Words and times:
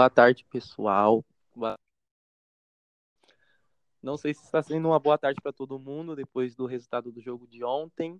Boa 0.00 0.08
tarde, 0.08 0.46
pessoal. 0.50 1.22
Boa... 1.54 1.78
Não 4.02 4.16
sei 4.16 4.32
se 4.32 4.42
está 4.42 4.62
sendo 4.62 4.88
uma 4.88 4.98
boa 4.98 5.18
tarde 5.18 5.38
para 5.42 5.52
todo 5.52 5.78
mundo 5.78 6.16
depois 6.16 6.54
do 6.54 6.64
resultado 6.64 7.12
do 7.12 7.20
jogo 7.20 7.46
de 7.46 7.62
ontem, 7.62 8.18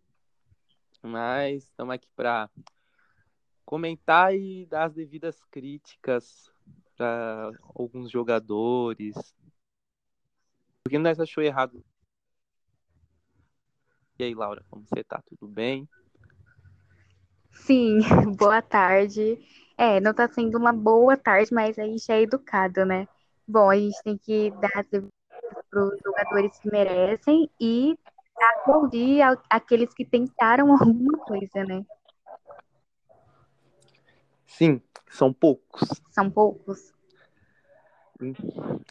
mas 1.03 1.65
estamos 1.65 1.95
aqui 1.95 2.07
para 2.15 2.51
comentar 3.65 4.35
e 4.37 4.67
dar 4.67 4.89
as 4.89 4.93
devidas 4.93 5.43
críticas 5.51 6.53
para 6.99 7.51
alguns 7.75 8.11
jogadores. 8.11 9.17
O 10.87 10.91
que 10.91 10.99
nós 10.99 11.19
achou 11.19 11.43
errado? 11.43 11.83
E 14.19 14.25
aí, 14.25 14.35
Laura, 14.35 14.63
como 14.69 14.85
você 14.85 15.03
tá? 15.03 15.23
Tudo 15.23 15.51
bem? 15.51 15.89
Sim, 17.53 18.01
boa 18.37 18.61
tarde. 18.61 19.39
É, 19.81 19.99
não 19.99 20.13
tá 20.13 20.29
sendo 20.29 20.59
uma 20.59 20.75
boa 20.75 21.17
tarde, 21.17 21.55
mas 21.55 21.79
a 21.79 21.85
gente 21.85 22.13
é 22.13 22.21
educado, 22.21 22.85
né? 22.85 23.09
Bom, 23.49 23.71
a 23.71 23.77
gente 23.77 23.97
tem 24.05 24.19
que 24.19 24.51
dar 24.51 24.85
para 24.85 25.85
os 25.87 25.99
jogadores 26.05 26.59
que 26.59 26.71
merecem 26.71 27.51
e 27.59 27.99
aplaudir 28.59 29.23
aqueles 29.49 29.95
que 29.95 30.05
tentaram 30.05 30.71
alguma 30.77 31.17
coisa, 31.21 31.65
né? 31.65 31.83
Sim, 34.47 34.83
são 35.09 35.33
poucos. 35.33 35.89
São 36.11 36.31
poucos. 36.31 36.93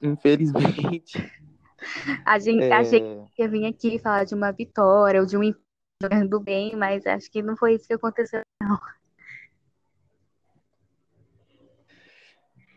Infelizmente. 0.01 1.19
A 2.25 2.39
gente, 2.39 2.63
é... 2.63 2.73
a 2.73 2.81
gente 2.81 3.31
ia 3.37 3.47
vir 3.47 3.67
aqui 3.67 3.99
falar 3.99 4.23
de 4.23 4.33
uma 4.33 4.51
vitória 4.51 5.21
ou 5.21 5.27
de 5.27 5.37
um 5.37 5.53
jogando 6.01 6.39
bem, 6.39 6.75
mas 6.75 7.05
acho 7.05 7.29
que 7.29 7.43
não 7.43 7.55
foi 7.55 7.75
isso 7.75 7.85
que 7.85 7.93
aconteceu, 7.93 8.41
não. 8.59 8.79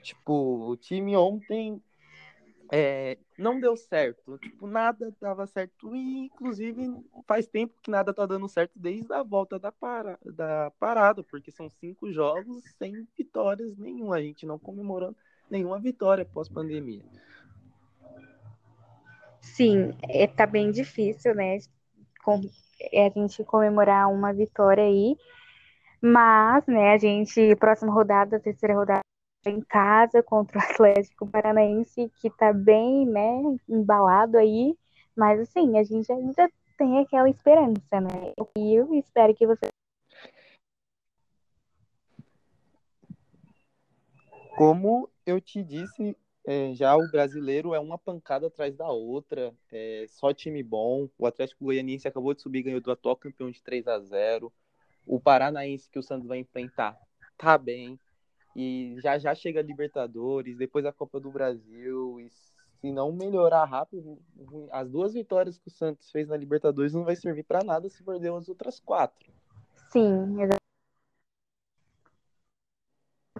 Tipo, 0.03 0.69
o 0.69 0.77
time 0.77 1.17
ontem 1.17 1.81
é, 2.70 3.19
não 3.39 3.61
deu 3.61 3.77
certo. 3.77 4.39
Tipo, 4.39 4.67
nada 4.67 5.14
dava 5.20 5.47
certo. 5.47 5.95
E, 5.95 6.27
inclusive, 6.27 6.91
faz 7.27 7.47
tempo 7.47 7.75
que 7.83 7.91
nada 7.91 8.14
tá 8.14 8.25
dando 8.25 8.48
certo 8.48 8.73
desde 8.75 9.12
a 9.12 9.23
volta 9.23 9.58
da, 9.58 9.70
para, 9.70 10.19
da 10.25 10.73
parada, 10.80 11.23
porque 11.23 11.50
são 11.50 11.69
cinco 11.69 12.11
jogos 12.11 12.64
sem 12.78 13.06
vitórias 13.17 13.77
nenhuma. 13.77 14.17
A 14.17 14.23
gente 14.23 14.47
não 14.47 14.58
comemorando 14.58 15.17
nenhuma 15.50 15.78
vitória 15.78 16.25
pós-pandemia. 16.25 17.05
Sim, 19.42 19.92
é, 20.08 20.27
tá 20.27 20.47
bem 20.47 20.70
difícil, 20.70 21.34
né? 21.34 21.58
Com, 22.25 22.41
é, 22.91 23.06
a 23.06 23.11
gente 23.11 23.45
comemorar 23.45 24.11
uma 24.11 24.33
vitória 24.33 24.84
aí. 24.84 25.14
Mas, 26.00 26.67
né, 26.67 26.95
a 26.95 26.98
gente, 26.98 27.55
próxima 27.56 27.92
rodada, 27.92 28.41
terceira 28.41 28.75
rodada, 28.75 29.03
em 29.51 29.61
casa 29.61 30.23
contra 30.23 30.59
o 30.59 30.62
Atlético 30.62 31.27
Paranaense, 31.27 32.11
que 32.21 32.31
tá 32.31 32.53
bem, 32.53 33.07
né, 33.07 33.43
embalado 33.69 34.39
aí. 34.39 34.77
Mas 35.17 35.41
assim, 35.41 35.79
a 35.79 35.83
gente 35.83 36.11
ainda 36.11 36.51
tem 36.79 36.98
aquela 36.98 37.29
esperança, 37.29 38.01
né? 38.01 38.33
E 38.57 38.75
eu 38.75 38.95
espero 38.95 39.35
que 39.35 39.47
você. 39.47 39.69
Como 44.57 45.09
eu 45.27 45.41
te 45.41 45.63
disse, 45.63 46.17
é, 46.47 46.75
já 46.75 46.97
o 46.97 47.11
brasileiro 47.11 47.75
é 47.75 47.81
uma 47.81 47.98
pancada 47.98 48.47
atrás 48.47 48.77
da 48.77 48.91
outra, 48.91 49.55
é 49.70 50.07
só 50.09 50.33
time 50.33 50.63
bom. 50.63 51.09
O 51.19 51.27
Atlético 51.27 51.65
Goianiense 51.65 52.09
acabou 52.09 52.35
de 52.35 52.43
subir, 52.43 52.63
ganhou 52.63 52.81
do 52.81 52.91
atual 52.91 53.17
campeão 53.17 53.51
de 53.51 53.63
3 53.63 53.86
a 53.89 53.98
0 53.98 54.52
O 55.07 55.20
Paranaense 55.20 55.91
que 55.91 55.98
o 55.98 56.02
Santos 56.02 56.27
vai 56.27 56.39
enfrentar 56.39 56.98
tá 57.42 57.58
bem. 57.58 57.98
E 58.55 58.96
já 59.01 59.18
já 59.18 59.35
chega 59.35 59.61
a 59.61 59.63
Libertadores, 59.63 60.57
depois 60.57 60.85
a 60.85 60.92
Copa 60.92 61.18
do 61.18 61.30
Brasil. 61.30 62.20
E 62.20 62.29
se 62.29 62.92
não 62.92 63.13
melhorar 63.13 63.64
rápido, 63.64 64.18
as 64.70 64.90
duas 64.90 65.13
vitórias 65.13 65.58
que 65.58 65.68
o 65.68 65.70
Santos 65.70 66.11
fez 66.11 66.29
na 66.29 66.36
Libertadores 66.36 66.92
não 66.92 67.05
vai 67.05 67.17
servir 67.17 67.45
para 67.45 67.64
nada 67.64 67.89
se 67.89 68.02
perder 68.02 68.33
as 68.33 68.48
outras 68.48 68.80
quatro. 68.80 69.30
Sim, 69.90 70.40
exatamente. 70.40 70.63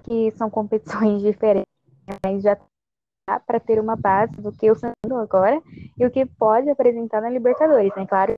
Que 0.05 0.31
são 0.33 0.49
competições 0.49 1.23
diferentes, 1.23 1.71
mas 2.25 2.43
já 2.43 2.59
dá 3.29 3.39
para 3.41 3.61
ter 3.61 3.81
uma 3.81 3.97
base 3.97 4.37
do 4.41 4.53
que 4.53 4.71
o 4.71 4.75
Santos 4.75 5.11
agora 5.11 5.61
e 5.99 6.07
o 6.07 6.11
que 6.11 6.27
pode 6.27 6.69
apresentar 6.71 7.21
na 7.21 7.31
Libertadores, 7.31 7.95
né? 7.97 8.07
Claro, 8.07 8.37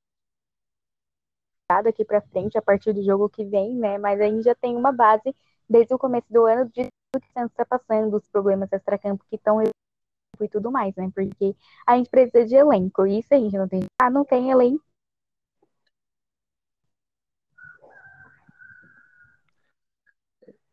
daqui 1.82 2.04
para 2.04 2.20
frente 2.20 2.58
a 2.58 2.62
partir 2.62 2.92
do 2.92 3.02
jogo 3.02 3.28
que 3.28 3.44
vem, 3.44 3.74
né? 3.74 3.98
Mas 3.98 4.20
a 4.20 4.24
gente 4.24 4.42
já 4.42 4.54
tem 4.54 4.76
uma 4.76 4.92
base 4.92 5.34
desde 5.68 5.94
o 5.94 5.98
começo 5.98 6.26
do 6.30 6.46
ano 6.46 6.70
de 6.70 6.88
tudo 7.12 7.22
que 7.22 7.40
está 7.40 7.64
passando, 7.64 8.16
os 8.16 8.28
problemas 8.28 8.72
extracampo 8.72 9.24
que 9.28 9.36
estão 9.36 9.62
e 9.62 10.48
tudo 10.48 10.70
mais, 10.70 10.94
né? 10.96 11.10
Porque 11.14 11.54
a 11.86 11.96
gente 11.96 12.10
precisa 12.10 12.44
de 12.44 12.54
elenco. 12.54 13.06
E 13.06 13.20
isso 13.20 13.32
a 13.32 13.38
gente 13.38 13.56
não 13.56 13.68
tem. 13.68 13.82
Ah, 14.00 14.10
não 14.10 14.24
tem 14.24 14.50
elenco. 14.50 14.84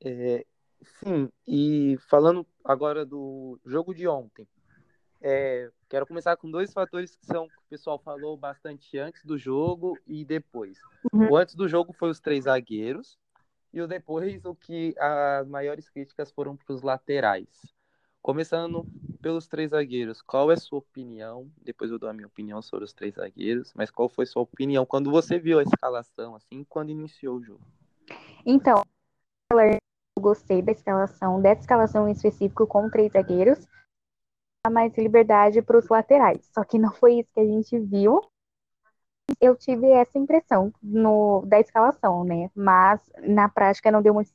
É, 0.03 0.43
sim, 0.81 1.29
e 1.47 1.95
falando 2.09 2.45
agora 2.65 3.05
do 3.05 3.59
jogo 3.63 3.93
de 3.93 4.07
ontem, 4.07 4.47
é, 5.21 5.69
quero 5.87 6.07
começar 6.07 6.35
com 6.35 6.49
dois 6.49 6.73
fatores 6.73 7.15
que 7.15 7.23
são 7.23 7.47
que 7.47 7.55
o 7.55 7.69
pessoal 7.69 7.99
falou 7.99 8.35
bastante 8.35 8.97
antes 8.97 9.23
do 9.23 9.37
jogo 9.37 9.95
e 10.07 10.25
depois. 10.25 10.79
Uhum. 11.13 11.29
O 11.29 11.37
antes 11.37 11.53
do 11.53 11.67
jogo 11.67 11.93
foi 11.93 12.09
os 12.09 12.19
três 12.19 12.45
zagueiros, 12.45 13.19
e 13.73 13.81
o 13.81 13.87
depois, 13.87 14.43
o 14.45 14.53
que 14.53 14.93
as 14.97 15.47
maiores 15.47 15.89
críticas 15.89 16.31
foram 16.31 16.55
para 16.55 16.73
os 16.73 16.81
laterais. 16.81 17.47
Começando 18.21 18.85
pelos 19.21 19.47
três 19.47 19.71
zagueiros, 19.71 20.21
qual 20.21 20.51
é 20.51 20.55
sua 20.55 20.79
opinião? 20.79 21.49
Depois 21.63 21.89
eu 21.89 21.97
dou 21.97 22.09
a 22.09 22.13
minha 22.13 22.27
opinião 22.27 22.61
sobre 22.61 22.85
os 22.85 22.93
três 22.93 23.15
zagueiros, 23.15 23.73
mas 23.73 23.89
qual 23.89 24.07
foi 24.07 24.25
sua 24.25 24.43
opinião 24.43 24.85
quando 24.85 25.09
você 25.09 25.39
viu 25.39 25.59
a 25.59 25.63
escalação, 25.63 26.35
assim, 26.35 26.63
quando 26.63 26.91
iniciou 26.91 27.37
o 27.37 27.43
jogo? 27.43 27.65
Então, 28.45 28.83
eu 29.51 29.77
gostei 30.19 30.61
da 30.61 30.71
escalação, 30.71 31.41
dessa 31.41 31.61
escalação 31.61 32.07
em 32.07 32.11
específico 32.11 32.67
com 32.67 32.89
três 32.89 33.11
zagueiros, 33.11 33.67
mais 34.71 34.95
liberdade 34.95 35.61
para 35.61 35.77
os 35.77 35.89
laterais. 35.89 36.47
Só 36.53 36.63
que 36.63 36.77
não 36.77 36.93
foi 36.93 37.19
isso 37.19 37.29
que 37.33 37.39
a 37.39 37.45
gente 37.45 37.79
viu 37.79 38.21
eu 39.41 39.55
tive 39.55 39.89
essa 39.89 40.19
impressão 40.19 40.71
no, 40.81 41.43
da 41.47 41.59
escalação, 41.59 42.23
né? 42.23 42.51
Mas 42.55 43.01
na 43.17 43.49
prática 43.49 43.89
não 43.89 44.01
deu 44.01 44.13
muito. 44.13 44.31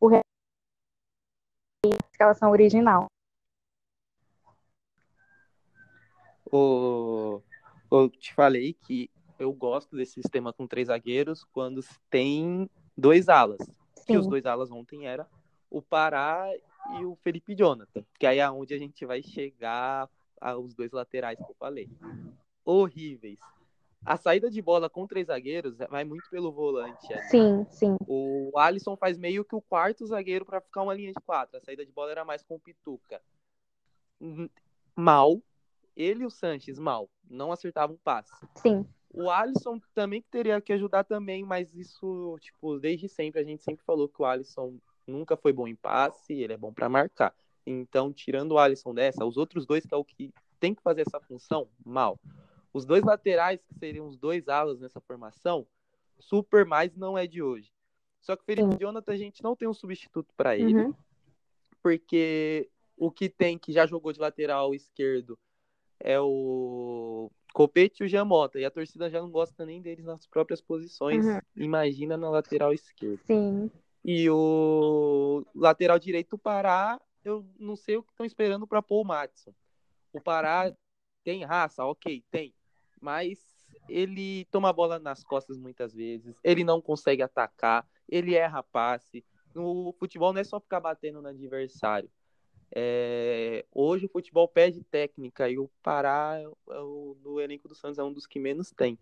O 0.00 0.08
a 0.08 0.20
escalação 2.10 2.50
original. 2.50 3.06
O, 6.50 7.40
eu 7.90 8.10
te 8.10 8.34
falei 8.34 8.74
que 8.74 9.08
eu 9.38 9.52
gosto 9.52 9.96
desse 9.96 10.14
sistema 10.14 10.52
com 10.52 10.66
três 10.66 10.88
zagueiros 10.88 11.44
quando 11.52 11.80
tem 12.10 12.68
dois 12.96 13.28
alas. 13.28 13.60
Sim. 13.96 14.04
Que 14.06 14.16
os 14.16 14.26
dois 14.26 14.44
alas 14.44 14.70
ontem 14.70 15.06
era 15.06 15.28
o 15.70 15.80
Pará 15.80 16.48
e 16.98 17.04
o 17.04 17.16
Felipe 17.16 17.54
Jonathan. 17.54 18.04
Que 18.18 18.26
aí 18.26 18.38
é 18.38 18.50
onde 18.50 18.74
a 18.74 18.78
gente 18.78 19.06
vai 19.06 19.22
chegar 19.22 20.08
os 20.58 20.74
dois 20.74 20.92
laterais 20.92 21.38
que 21.38 21.50
eu 21.50 21.56
falei. 21.58 21.88
Horríveis. 22.64 23.38
A 24.04 24.18
saída 24.18 24.50
de 24.50 24.60
bola 24.60 24.90
com 24.90 25.06
três 25.06 25.28
zagueiros 25.28 25.78
vai 25.88 26.04
muito 26.04 26.28
pelo 26.28 26.52
volante. 26.52 27.12
Ali. 27.12 27.22
Sim, 27.28 27.66
sim. 27.70 27.96
O 28.06 28.52
Alisson 28.58 28.96
faz 28.96 29.16
meio 29.16 29.44
que 29.44 29.54
o 29.54 29.62
quarto 29.62 30.06
zagueiro 30.06 30.44
para 30.44 30.60
ficar 30.60 30.82
uma 30.82 30.92
linha 30.92 31.12
de 31.12 31.20
quatro. 31.24 31.56
A 31.56 31.60
saída 31.60 31.86
de 31.86 31.92
bola 31.92 32.10
era 32.10 32.24
mais 32.24 32.42
com 32.42 32.56
o 32.56 32.60
Pituca. 32.60 33.22
Mal. 34.94 35.40
Ele 35.96 36.24
e 36.24 36.26
o 36.26 36.30
Sanches, 36.30 36.78
mal. 36.78 37.08
Não 37.30 37.50
acertavam 37.50 37.96
um 37.96 37.98
passe. 37.98 38.32
Sim. 38.56 38.86
O 39.10 39.30
Alisson 39.30 39.80
também 39.94 40.20
teria 40.22 40.60
que 40.60 40.72
ajudar 40.72 41.04
também, 41.04 41.44
mas 41.44 41.72
isso, 41.72 42.36
tipo, 42.40 42.78
desde 42.80 43.08
sempre, 43.08 43.40
a 43.40 43.44
gente 43.44 43.62
sempre 43.62 43.84
falou 43.84 44.08
que 44.08 44.20
o 44.20 44.24
Alisson 44.24 44.76
nunca 45.06 45.36
foi 45.36 45.52
bom 45.52 45.68
em 45.68 45.76
passe, 45.76 46.32
ele 46.34 46.52
é 46.52 46.56
bom 46.56 46.72
para 46.72 46.88
marcar. 46.88 47.32
Então, 47.66 48.12
tirando 48.12 48.52
o 48.52 48.58
Alisson 48.58 48.94
dessa, 48.94 49.24
os 49.24 49.36
outros 49.36 49.66
dois 49.66 49.84
que 49.86 49.94
é 49.94 49.96
o 49.96 50.04
que 50.04 50.32
tem 50.60 50.74
que 50.74 50.82
fazer 50.82 51.02
essa 51.02 51.20
função, 51.20 51.68
mal. 51.84 52.18
Os 52.72 52.84
dois 52.84 53.04
laterais, 53.04 53.62
que 53.62 53.74
seriam 53.74 54.06
os 54.06 54.16
dois 54.16 54.48
alas 54.48 54.80
nessa 54.80 55.00
formação, 55.00 55.66
super 56.18 56.64
mais 56.64 56.94
não 56.96 57.16
é 57.16 57.26
de 57.26 57.42
hoje. 57.42 57.72
Só 58.20 58.34
que 58.34 58.42
o 58.42 58.46
Felipe 58.46 58.80
Jonathan, 58.80 59.12
a 59.12 59.16
gente 59.16 59.42
não 59.42 59.54
tem 59.54 59.68
um 59.68 59.74
substituto 59.74 60.32
para 60.36 60.56
ele, 60.56 60.74
uhum. 60.74 60.94
porque 61.82 62.70
o 62.96 63.10
que 63.10 63.28
tem, 63.28 63.58
que 63.58 63.72
já 63.72 63.86
jogou 63.86 64.12
de 64.12 64.20
lateral 64.20 64.74
esquerdo, 64.74 65.38
é 66.00 66.18
o 66.20 67.30
Copete 67.52 68.02
e 68.02 68.06
o 68.06 68.08
Jamota. 68.08 68.58
E 68.58 68.64
a 68.64 68.70
torcida 68.70 69.10
já 69.10 69.20
não 69.20 69.30
gosta 69.30 69.64
nem 69.64 69.80
deles 69.80 70.04
nas 70.04 70.26
próprias 70.26 70.60
posições. 70.60 71.24
Uhum. 71.24 71.40
Imagina 71.56 72.16
na 72.16 72.30
lateral 72.30 72.72
esquerda. 72.72 73.22
Sim. 73.26 73.70
E 74.04 74.28
o 74.28 75.44
lateral 75.54 75.98
direito, 75.98 76.36
Pará, 76.36 77.00
eu 77.24 77.46
não 77.58 77.76
sei 77.76 77.96
o 77.96 78.02
que 78.02 78.10
estão 78.10 78.26
esperando 78.26 78.66
para 78.66 78.82
pôr 78.82 79.00
o 79.00 79.04
Matson. 79.04 79.54
O 80.12 80.20
Pará 80.20 80.74
tem 81.24 81.44
raça, 81.44 81.84
ok, 81.84 82.22
tem. 82.30 82.54
Mas 83.00 83.38
ele 83.88 84.44
toma 84.46 84.68
a 84.68 84.72
bola 84.72 84.98
nas 84.98 85.24
costas 85.24 85.58
muitas 85.58 85.94
vezes, 85.94 86.36
ele 86.42 86.64
não 86.64 86.80
consegue 86.80 87.22
atacar, 87.22 87.86
ele 88.08 88.34
erra 88.34 88.62
passe. 88.62 89.24
o 89.54 89.92
futebol 89.98 90.32
não 90.32 90.40
é 90.40 90.44
só 90.44 90.60
ficar 90.60 90.80
batendo 90.80 91.20
no 91.20 91.28
adversário. 91.28 92.10
É, 92.76 93.64
hoje 93.70 94.06
o 94.06 94.08
futebol 94.08 94.48
pede 94.48 94.82
técnica 94.82 95.48
e 95.48 95.58
o 95.58 95.70
Pará, 95.82 96.40
é 96.40 96.44
no 97.22 97.40
elenco 97.40 97.68
do 97.68 97.74
Santos, 97.74 97.98
é 97.98 98.04
um 98.04 98.12
dos 98.12 98.26
que 98.26 98.40
menos 98.40 98.70
tem. 98.70 98.98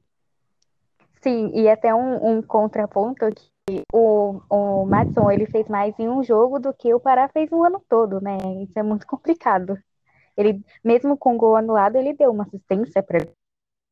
Sim, 1.22 1.52
e 1.54 1.68
até 1.68 1.94
um, 1.94 2.38
um 2.38 2.42
contraponto 2.42 3.26
que 3.66 3.82
o, 3.92 4.42
o 4.50 4.84
Matson 4.84 5.30
ele 5.30 5.46
fez 5.46 5.68
mais 5.68 5.96
em 5.98 6.08
um 6.08 6.22
jogo 6.22 6.58
do 6.58 6.74
que 6.74 6.92
o 6.92 6.98
Pará 6.98 7.28
fez 7.28 7.50
um 7.52 7.62
ano 7.62 7.82
todo, 7.88 8.20
né? 8.20 8.36
Isso 8.62 8.76
é 8.76 8.82
muito 8.82 9.06
complicado. 9.06 9.78
Ele, 10.36 10.60
mesmo 10.82 11.16
com 11.16 11.34
o 11.34 11.38
gol 11.38 11.56
anulado, 11.56 11.96
ele 11.96 12.12
deu 12.12 12.30
uma 12.30 12.44
assistência 12.44 13.02
para 13.02 13.24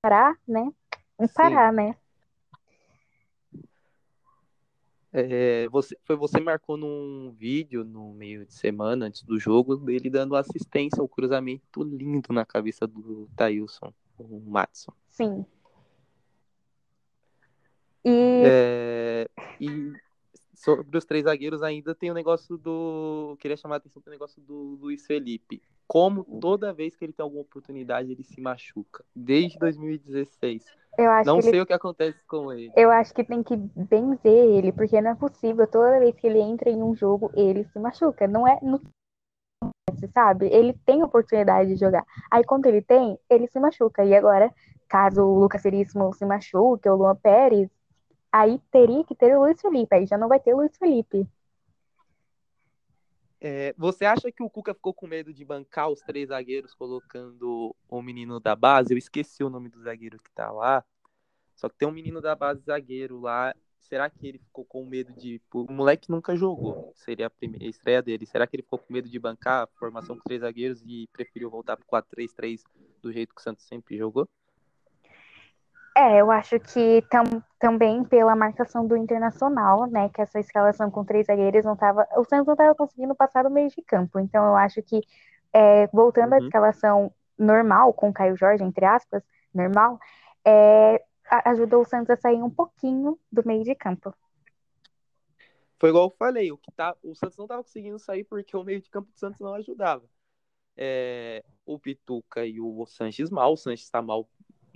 parar, 0.02 0.36
né? 0.48 0.72
Um 1.18 1.28
parar, 1.28 1.72
né? 1.72 1.94
É, 5.12 5.68
você, 5.68 5.96
foi 6.04 6.16
você 6.16 6.40
marcou 6.40 6.76
num 6.76 7.32
vídeo 7.36 7.84
no 7.84 8.12
meio 8.12 8.46
de 8.46 8.54
semana, 8.54 9.06
antes 9.06 9.22
do 9.22 9.38
jogo, 9.38 9.76
dele 9.76 10.08
dando 10.08 10.36
assistência 10.36 11.00
ao 11.00 11.08
cruzamento 11.08 11.82
lindo 11.82 12.32
na 12.32 12.44
cabeça 12.44 12.86
do 12.86 13.28
Thailson, 13.36 13.92
o 14.18 14.40
Matson. 14.40 14.92
Sim. 15.08 15.44
E... 18.04 18.42
É, 18.46 19.28
e 19.60 19.92
sobre 20.60 20.98
os 20.98 21.04
três 21.06 21.24
zagueiros 21.24 21.62
ainda 21.62 21.94
tem 21.94 22.10
o 22.10 22.14
negócio 22.14 22.58
do. 22.58 23.30
Eu 23.30 23.36
queria 23.38 23.56
chamar 23.56 23.76
a 23.76 23.78
atenção 23.78 24.02
para 24.02 24.10
o 24.10 24.12
negócio 24.12 24.42
do 24.42 24.76
Luiz 24.78 25.06
Felipe. 25.06 25.62
Como 25.88 26.22
toda 26.38 26.72
vez 26.72 26.94
que 26.94 27.04
ele 27.04 27.14
tem 27.14 27.24
alguma 27.24 27.42
oportunidade, 27.42 28.12
ele 28.12 28.22
se 28.22 28.40
machuca. 28.40 29.02
Desde 29.16 29.58
2016. 29.58 30.64
não 31.24 31.40
sei 31.40 31.52
ele... 31.52 31.60
o 31.62 31.66
que 31.66 31.72
acontece 31.72 32.22
com 32.26 32.52
ele. 32.52 32.70
Eu 32.76 32.90
acho 32.90 33.14
que 33.14 33.24
tem 33.24 33.42
que 33.42 33.56
benzer 33.56 34.50
ele, 34.50 34.70
porque 34.70 35.00
não 35.00 35.12
é 35.12 35.14
possível. 35.14 35.66
Toda 35.66 35.98
vez 35.98 36.14
que 36.14 36.26
ele 36.26 36.40
entra 36.40 36.68
em 36.68 36.82
um 36.82 36.94
jogo, 36.94 37.30
ele 37.34 37.64
se 37.64 37.78
machuca. 37.78 38.28
Não 38.28 38.46
é. 38.46 38.58
Não... 38.62 38.80
Sabe? 40.14 40.46
Ele 40.46 40.74
tem 40.84 41.02
oportunidade 41.02 41.70
de 41.70 41.80
jogar. 41.80 42.04
Aí 42.30 42.44
quando 42.44 42.66
ele 42.66 42.82
tem, 42.82 43.18
ele 43.30 43.48
se 43.48 43.58
machuca. 43.58 44.04
E 44.04 44.14
agora, 44.14 44.52
caso 44.88 45.22
o 45.22 45.38
Lucas 45.40 45.62
Veríssimo 45.62 46.12
se 46.12 46.24
machuque, 46.24 46.88
ou 46.88 46.96
o 46.96 46.98
Luan 46.98 47.16
Pérez, 47.16 47.68
aí 48.32 48.60
teria 48.70 49.04
que 49.04 49.14
ter 49.14 49.36
o 49.36 49.40
Luiz 49.40 49.60
Felipe, 49.60 49.94
aí 49.94 50.06
já 50.06 50.16
não 50.16 50.28
vai 50.28 50.40
ter 50.40 50.54
o 50.54 50.58
Luiz 50.58 50.76
Felipe. 50.76 51.26
É, 53.42 53.74
você 53.78 54.04
acha 54.04 54.30
que 54.30 54.42
o 54.42 54.50
Cuca 54.50 54.74
ficou 54.74 54.92
com 54.92 55.06
medo 55.06 55.32
de 55.32 55.44
bancar 55.46 55.88
os 55.88 56.00
três 56.02 56.28
zagueiros 56.28 56.74
colocando 56.74 57.74
o 57.88 58.02
menino 58.02 58.38
da 58.38 58.54
base? 58.54 58.92
Eu 58.92 58.98
esqueci 58.98 59.42
o 59.42 59.48
nome 59.48 59.70
do 59.70 59.80
zagueiro 59.80 60.18
que 60.18 60.30
tá 60.32 60.50
lá. 60.50 60.84
Só 61.56 61.68
que 61.68 61.76
tem 61.78 61.88
um 61.88 61.92
menino 61.92 62.20
da 62.20 62.34
base 62.34 62.62
zagueiro 62.62 63.18
lá. 63.18 63.54
Será 63.78 64.10
que 64.10 64.26
ele 64.26 64.38
ficou 64.38 64.64
com 64.66 64.84
medo 64.84 65.14
de. 65.14 65.40
O 65.54 65.72
moleque 65.72 66.10
nunca 66.10 66.36
jogou. 66.36 66.92
Seria 66.94 67.28
a 67.28 67.30
primeira 67.30 67.64
estreia 67.64 68.02
dele. 68.02 68.26
Será 68.26 68.46
que 68.46 68.56
ele 68.56 68.62
ficou 68.62 68.78
com 68.78 68.92
medo 68.92 69.08
de 69.08 69.18
bancar 69.18 69.62
a 69.62 69.66
formação 69.78 70.16
com 70.16 70.22
três 70.22 70.42
zagueiros 70.42 70.82
e 70.84 71.08
preferiu 71.10 71.50
voltar 71.50 71.78
pro 71.78 71.86
4-3-3 71.86 72.62
do 73.00 73.10
jeito 73.10 73.34
que 73.34 73.40
o 73.40 73.42
Santos 73.42 73.64
sempre 73.64 73.96
jogou? 73.96 74.28
É, 76.00 76.18
eu 76.18 76.30
acho 76.30 76.58
que 76.58 77.02
tam, 77.10 77.24
também 77.58 78.02
pela 78.04 78.34
marcação 78.34 78.86
do 78.86 78.96
Internacional, 78.96 79.86
né, 79.86 80.08
que 80.08 80.22
essa 80.22 80.40
escalação 80.40 80.90
com 80.90 81.04
três 81.04 81.26
zagueiros 81.26 81.62
não 81.62 81.76
tava, 81.76 82.08
o 82.16 82.24
Santos 82.24 82.46
não 82.46 82.54
estava 82.54 82.74
conseguindo 82.74 83.14
passar 83.14 83.42
do 83.42 83.50
meio 83.50 83.68
de 83.68 83.82
campo, 83.82 84.18
então 84.18 84.42
eu 84.46 84.56
acho 84.56 84.82
que 84.82 85.02
é, 85.52 85.86
voltando 85.88 86.32
uhum. 86.32 86.38
à 86.38 86.38
escalação 86.38 87.14
normal, 87.38 87.92
com 87.92 88.08
o 88.08 88.12
Caio 88.14 88.34
Jorge, 88.34 88.64
entre 88.64 88.86
aspas, 88.86 89.22
normal, 89.52 89.98
é, 90.42 91.04
ajudou 91.44 91.82
o 91.82 91.84
Santos 91.84 92.08
a 92.08 92.16
sair 92.16 92.42
um 92.42 92.48
pouquinho 92.48 93.18
do 93.30 93.46
meio 93.46 93.62
de 93.62 93.74
campo. 93.74 94.14
Foi 95.78 95.90
igual 95.90 96.06
eu 96.06 96.16
falei, 96.18 96.50
o, 96.50 96.56
que 96.56 96.72
tá, 96.72 96.96
o 97.02 97.14
Santos 97.14 97.36
não 97.36 97.44
estava 97.44 97.62
conseguindo 97.62 97.98
sair 97.98 98.24
porque 98.24 98.56
o 98.56 98.64
meio 98.64 98.80
de 98.80 98.88
campo 98.88 99.12
do 99.12 99.18
Santos 99.18 99.38
não 99.38 99.52
ajudava. 99.52 100.08
É, 100.74 101.44
o 101.66 101.78
Pituca 101.78 102.46
e 102.46 102.58
o 102.58 102.86
Sanches 102.86 103.28
mal, 103.28 103.52
o 103.52 103.56
Sanches 103.56 103.84
está 103.84 104.00
mal 104.00 104.26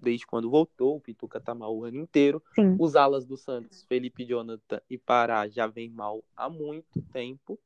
desde 0.04 0.26
quando 0.26 0.50
voltou, 0.50 0.96
o 0.96 1.00
Pituca 1.00 1.40
tá 1.40 1.54
mal 1.54 1.76
o 1.76 1.84
ano 1.84 1.96
inteiro. 1.96 2.42
Sim. 2.54 2.76
Os 2.78 2.94
alas 2.94 3.24
do 3.24 3.36
Santos, 3.36 3.84
Felipe 3.84 4.24
Jonathan 4.24 4.80
e 4.88 4.98
Pará 4.98 5.48
já 5.48 5.66
vem 5.66 5.90
mal 5.90 6.22
há 6.36 6.48
muito 6.48 7.02
tempo. 7.12 7.58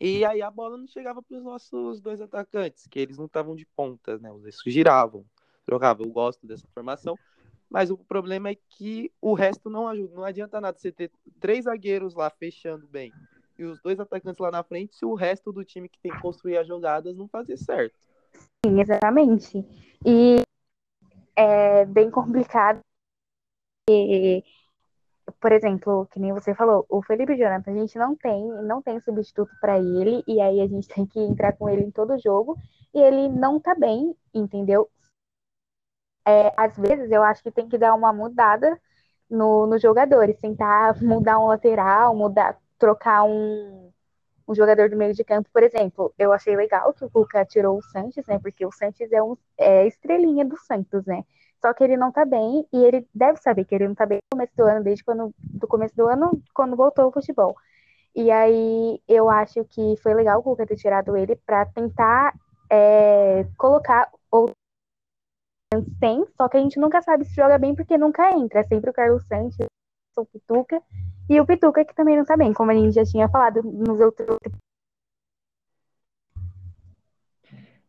E 0.00 0.24
aí 0.24 0.40
a 0.40 0.50
bola 0.50 0.78
não 0.78 0.86
chegava 0.86 1.22
para 1.22 1.36
os 1.36 1.44
nossos 1.44 2.00
dois 2.00 2.20
atacantes, 2.20 2.86
que 2.86 2.98
eles 2.98 3.18
não 3.18 3.26
estavam 3.26 3.54
de 3.54 3.66
pontas, 3.66 4.20
né? 4.20 4.32
Os 4.32 4.42
giravam, 4.66 5.24
jogavam. 5.68 6.06
Eu 6.06 6.12
gosto 6.12 6.46
dessa 6.46 6.66
formação, 6.72 7.18
mas 7.68 7.90
o 7.90 7.98
problema 7.98 8.48
é 8.48 8.56
que 8.70 9.12
o 9.20 9.34
resto 9.34 9.68
não 9.68 9.86
ajuda. 9.88 10.14
Não 10.14 10.24
adianta 10.24 10.60
nada 10.60 10.78
você 10.78 10.90
ter 10.90 11.10
três 11.38 11.64
zagueiros 11.64 12.14
lá 12.14 12.30
fechando 12.30 12.86
bem 12.86 13.12
e 13.60 13.64
os 13.64 13.78
dois 13.82 14.00
atacantes 14.00 14.40
lá 14.40 14.50
na 14.50 14.62
frente 14.62 14.96
se 14.96 15.04
o 15.04 15.14
resto 15.14 15.52
do 15.52 15.62
time 15.62 15.86
que 15.86 16.00
tem 16.00 16.10
que 16.10 16.20
construir 16.20 16.56
as 16.56 16.66
jogadas 16.66 17.14
não 17.14 17.28
fazer 17.28 17.58
certo. 17.58 17.94
Sim, 18.64 18.80
exatamente. 18.80 19.58
E 20.04 20.42
é 21.36 21.84
bem 21.84 22.10
complicado. 22.10 22.80
E, 23.88 24.44
por 25.40 25.52
exemplo, 25.52 26.06
que 26.12 26.20
nem 26.20 26.32
você 26.32 26.54
falou, 26.54 26.86
o 26.88 27.02
Felipe 27.02 27.36
Jonathan, 27.36 27.72
a 27.72 27.74
gente 27.74 27.98
não 27.98 28.16
tem, 28.16 28.46
não 28.62 28.82
tem 28.82 29.00
substituto 29.00 29.50
para 29.60 29.78
ele, 29.78 30.22
e 30.26 30.40
aí 30.40 30.60
a 30.60 30.66
gente 30.66 30.88
tem 30.94 31.06
que 31.06 31.20
entrar 31.20 31.56
com 31.56 31.68
ele 31.68 31.82
em 31.82 31.90
todo 31.90 32.18
jogo, 32.18 32.56
e 32.94 33.00
ele 33.00 33.28
não 33.28 33.60
tá 33.60 33.74
bem, 33.74 34.14
entendeu? 34.34 34.90
É, 36.26 36.52
às 36.56 36.76
vezes 36.76 37.10
eu 37.10 37.22
acho 37.22 37.42
que 37.42 37.50
tem 37.50 37.68
que 37.68 37.78
dar 37.78 37.94
uma 37.94 38.12
mudada 38.12 38.78
no, 39.28 39.66
nos 39.66 39.80
jogadores, 39.80 40.38
tentar 40.38 40.94
mudar 41.02 41.38
um 41.38 41.46
lateral, 41.46 42.14
mudar, 42.14 42.58
trocar 42.78 43.24
um, 43.24 43.89
um 44.50 44.54
jogador 44.54 44.90
do 44.90 44.96
meio 44.96 45.14
de 45.14 45.22
campo, 45.22 45.48
por 45.52 45.62
exemplo, 45.62 46.12
eu 46.18 46.32
achei 46.32 46.56
legal 46.56 46.92
que 46.92 47.04
o 47.04 47.10
Cuca 47.10 47.44
tirou 47.44 47.78
o 47.78 47.82
Sanches, 47.82 48.26
né? 48.26 48.36
Porque 48.40 48.66
o 48.66 48.72
Sanches 48.72 49.12
é 49.12 49.22
um 49.22 49.36
é 49.56 49.86
estrelinha 49.86 50.44
do 50.44 50.56
Santos, 50.56 51.06
né? 51.06 51.24
Só 51.60 51.72
que 51.72 51.84
ele 51.84 51.96
não 51.96 52.10
tá 52.10 52.24
bem 52.24 52.66
e 52.72 52.84
ele 52.84 53.06
deve 53.14 53.38
saber 53.40 53.64
que 53.64 53.76
ele 53.76 53.86
não 53.86 53.94
tá 53.94 54.06
bem 54.06 54.18
no 54.18 54.36
começo 54.36 54.56
do 54.56 54.64
ano, 54.64 54.82
desde 54.82 55.04
quando 55.04 55.32
do 55.38 55.68
começo 55.68 55.94
do 55.96 56.06
ano, 56.08 56.42
quando 56.52 56.74
voltou 56.74 57.04
ao 57.04 57.12
futebol. 57.12 57.54
E 58.14 58.28
aí 58.28 59.00
eu 59.06 59.30
acho 59.30 59.64
que 59.66 59.94
foi 60.02 60.14
legal 60.14 60.40
o 60.40 60.42
Cuca 60.42 60.66
ter 60.66 60.76
tirado 60.76 61.16
ele 61.16 61.36
para 61.36 61.64
tentar 61.66 62.34
é, 62.68 63.46
colocar 63.56 64.10
outros 64.32 64.56
tem, 66.00 66.26
só 66.36 66.48
que 66.48 66.56
a 66.56 66.60
gente 66.60 66.80
nunca 66.80 67.00
sabe 67.00 67.24
se 67.24 67.36
joga 67.36 67.56
bem 67.56 67.76
porque 67.76 67.96
nunca 67.96 68.32
entra. 68.32 68.60
É 68.60 68.64
sempre 68.64 68.90
o 68.90 68.92
Carlos 68.92 69.24
Santos, 69.28 69.56
o 70.16 70.26
Pituca, 70.26 70.82
e 71.28 71.40
o 71.40 71.46
Pituca 71.46 71.84
que 71.84 71.94
também 71.94 72.16
não 72.16 72.24
tá 72.24 72.36
bem, 72.36 72.52
como 72.52 72.70
a 72.70 72.74
gente 72.74 72.94
já 72.94 73.04
tinha 73.04 73.28
falado 73.28 73.62
nos 73.62 74.00
outros. 74.00 74.36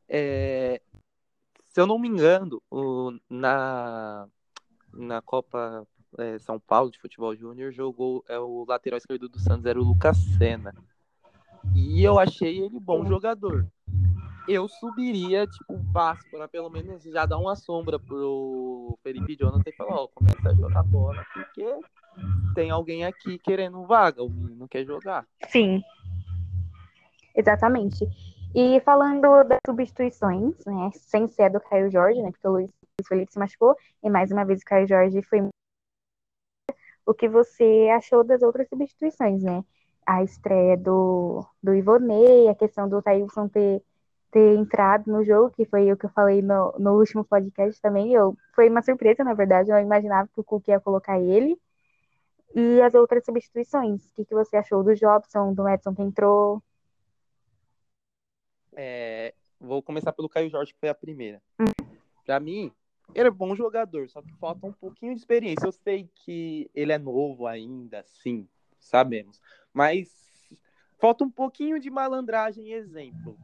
É, 0.07 0.81
se 1.71 1.79
eu 1.79 1.87
não 1.87 1.97
me 1.97 2.07
engano, 2.07 2.61
o, 2.69 3.11
na, 3.29 4.27
na 4.93 5.21
Copa 5.21 5.87
é, 6.17 6.37
São 6.39 6.59
Paulo 6.59 6.91
de 6.91 6.99
Futebol 6.99 7.35
Júnior 7.35 7.71
jogou 7.71 8.23
é, 8.27 8.37
o 8.37 8.65
lateral 8.67 8.97
esquerdo 8.97 9.29
do 9.29 9.39
Santos 9.39 9.65
era 9.65 9.79
o 9.79 9.83
Lucas 9.83 10.17
Senna. 10.37 10.73
E 11.73 12.03
eu 12.03 12.19
achei 12.19 12.59
ele 12.59 12.79
bom 12.79 13.05
jogador. 13.05 13.65
Eu 14.47 14.67
subiria, 14.67 15.47
tipo, 15.47 15.73
um 15.73 15.91
passo 15.93 16.29
para 16.29 16.47
pelo 16.47 16.69
menos 16.69 17.03
já 17.03 17.25
dar 17.25 17.37
uma 17.37 17.55
sombra 17.55 17.97
pro 17.99 18.97
Felipe 19.03 19.37
Jonathan 19.37 19.69
e 19.69 19.75
falar, 19.75 19.95
ó, 19.95 20.07
começa 20.07 20.49
a 20.49 20.55
jogar 20.55 20.83
bola, 20.83 21.23
tem 22.61 22.69
alguém 22.69 23.05
aqui 23.05 23.39
querendo 23.39 23.85
vaga, 23.85 24.23
o 24.23 24.29
menino 24.29 24.67
quer 24.67 24.85
jogar. 24.85 25.25
Sim. 25.49 25.81
Exatamente. 27.35 28.07
E 28.53 28.79
falando 28.81 29.43
das 29.45 29.59
substituições, 29.65 30.53
né, 30.65 30.91
sem 30.93 31.27
ser 31.27 31.49
do 31.49 31.59
Caio 31.59 31.89
Jorge, 31.89 32.21
né, 32.21 32.29
porque 32.29 32.47
o 32.47 32.51
Luiz 32.51 32.71
Felipe 33.07 33.31
se 33.31 33.39
machucou, 33.39 33.75
e 34.03 34.09
mais 34.09 34.31
uma 34.31 34.45
vez 34.45 34.61
o 34.61 34.65
Caio 34.65 34.87
Jorge 34.87 35.21
foi 35.23 35.41
o 37.05 37.13
que 37.13 37.27
você 37.27 37.89
achou 37.95 38.23
das 38.23 38.43
outras 38.43 38.69
substituições, 38.69 39.41
né? 39.41 39.63
A 40.05 40.23
estreia 40.23 40.77
do, 40.77 41.43
do 41.61 41.73
Ivonei, 41.73 42.47
a 42.47 42.55
questão 42.55 42.87
do 42.87 43.01
Thailson 43.01 43.47
ter, 43.47 43.81
ter 44.31 44.55
entrado 44.55 45.11
no 45.11 45.23
jogo, 45.23 45.51
que 45.51 45.65
foi 45.65 45.91
o 45.91 45.97
que 45.97 46.05
eu 46.05 46.11
falei 46.11 46.41
no, 46.41 46.73
no 46.77 46.97
último 46.99 47.23
podcast 47.25 47.81
também. 47.81 48.13
Eu, 48.13 48.37
foi 48.55 48.69
uma 48.69 48.83
surpresa, 48.83 49.23
na 49.23 49.33
verdade, 49.33 49.71
eu 49.71 49.79
imaginava 49.79 50.29
que 50.31 50.39
o 50.39 50.43
Cook 50.43 50.67
ia 50.67 50.79
colocar 50.79 51.19
ele. 51.19 51.57
E 52.53 52.81
as 52.81 52.93
outras 52.93 53.23
substituições, 53.23 54.09
o 54.09 54.13
que, 54.15 54.25
que 54.25 54.33
você 54.33 54.57
achou 54.57 54.83
do 54.83 54.93
Jobson, 54.93 55.53
do 55.53 55.67
Edson 55.67 55.95
que 55.95 56.01
entrou? 56.01 56.61
É, 58.73 59.33
vou 59.59 59.81
começar 59.81 60.11
pelo 60.11 60.29
Caio 60.29 60.49
Jorge, 60.49 60.73
que 60.73 60.79
foi 60.79 60.89
a 60.89 60.95
primeira. 60.95 61.41
Uhum. 61.59 61.67
Para 62.25 62.39
mim, 62.39 62.71
ele 63.13 63.27
é 63.27 63.31
bom 63.31 63.55
jogador, 63.55 64.09
só 64.09 64.21
que 64.21 64.33
falta 64.33 64.65
um 64.65 64.73
pouquinho 64.73 65.13
de 65.13 65.19
experiência. 65.19 65.65
Eu 65.65 65.71
sei 65.71 66.09
que 66.15 66.69
ele 66.73 66.91
é 66.91 66.97
novo 66.97 67.47
ainda, 67.47 68.03
sim, 68.03 68.47
sabemos. 68.79 69.39
Mas 69.73 70.09
falta 70.99 71.23
um 71.23 71.31
pouquinho 71.31 71.79
de 71.79 71.89
malandragem 71.89 72.67
e 72.67 72.73
exemplo. 72.73 73.37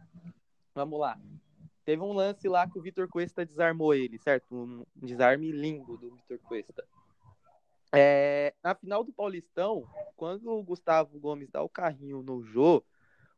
Vamos 0.73 0.99
lá. 0.99 1.19
Teve 1.83 2.01
um 2.01 2.11
lance 2.11 2.47
lá 2.49 2.69
que 2.69 2.77
o 2.77 2.81
Vitor 2.81 3.07
Cuesta 3.07 3.45
desarmou 3.45 3.93
ele, 3.93 4.17
certo? 4.19 4.53
Um 4.53 4.85
desarme 4.95 5.51
lindo 5.51 5.97
do 5.97 6.11
Vitor 6.15 6.37
Cuesta. 6.39 6.85
É, 7.93 8.53
na 8.63 8.75
final 8.75 9.03
do 9.03 9.13
Paulistão, 9.13 9.87
quando 10.15 10.49
o 10.49 10.63
Gustavo 10.63 11.19
Gomes 11.19 11.49
dá 11.49 11.61
o 11.61 11.69
carrinho 11.69 12.21
no 12.21 12.43
Jô, 12.43 12.83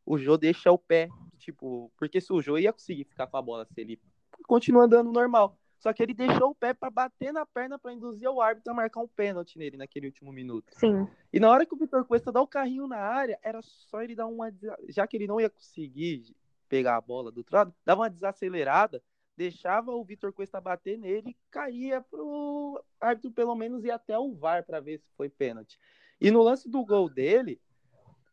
o 0.05 0.17
Jô 0.17 0.37
deixa 0.37 0.71
o 0.71 0.77
pé, 0.77 1.09
tipo, 1.37 1.91
porque 1.97 2.19
se 2.19 2.33
o 2.33 2.41
Jô 2.41 2.57
ia 2.57 2.73
conseguir 2.73 3.03
ficar 3.03 3.27
com 3.27 3.37
a 3.37 3.41
bola 3.41 3.65
se 3.65 3.79
ele 3.79 3.99
continua 4.47 4.85
andando 4.85 5.11
normal. 5.11 5.57
Só 5.79 5.93
que 5.93 6.03
ele 6.03 6.13
deixou 6.13 6.49
o 6.49 6.55
pé 6.55 6.73
para 6.73 6.89
bater 6.89 7.31
na 7.31 7.45
perna 7.45 7.79
para 7.79 7.93
induzir 7.93 8.29
o 8.29 8.41
árbitro 8.41 8.71
a 8.71 8.75
marcar 8.75 8.99
um 8.99 9.07
pênalti 9.07 9.57
nele 9.57 9.77
naquele 9.77 10.07
último 10.07 10.31
minuto. 10.31 10.67
Sim. 10.71 11.07
E 11.31 11.39
na 11.39 11.49
hora 11.49 11.65
que 11.65 11.73
o 11.73 11.77
Vitor 11.77 12.03
Cuesta 12.03 12.31
dá 12.31 12.41
o 12.41 12.47
carrinho 12.47 12.85
na 12.85 12.97
área, 12.97 13.39
era 13.41 13.61
só 13.61 14.01
ele 14.01 14.13
dar 14.13 14.27
uma. 14.27 14.53
Já 14.89 15.07
que 15.07 15.15
ele 15.15 15.25
não 15.25 15.39
ia 15.39 15.49
conseguir 15.49 16.35
pegar 16.67 16.97
a 16.97 17.01
bola 17.01 17.31
do 17.31 17.37
outro 17.37 17.55
lado, 17.55 17.73
dava 17.85 18.01
uma 18.01 18.09
desacelerada, 18.09 19.01
deixava 19.39 19.91
o 19.91 20.03
Vitor 20.03 20.33
Cuesta 20.33 20.59
bater 20.59 20.97
nele 20.97 21.29
e 21.29 21.37
caía 21.49 22.01
pro 22.01 22.83
árbitro 22.99 23.31
pelo 23.31 23.55
menos 23.55 23.85
ir 23.85 23.91
até 23.91 24.19
o 24.19 24.33
VAR 24.33 24.65
para 24.65 24.81
ver 24.81 24.99
se 24.99 25.09
foi 25.15 25.29
pênalti. 25.29 25.79
E 26.19 26.29
no 26.29 26.43
lance 26.43 26.69
do 26.69 26.83
gol 26.83 27.09
dele, 27.09 27.57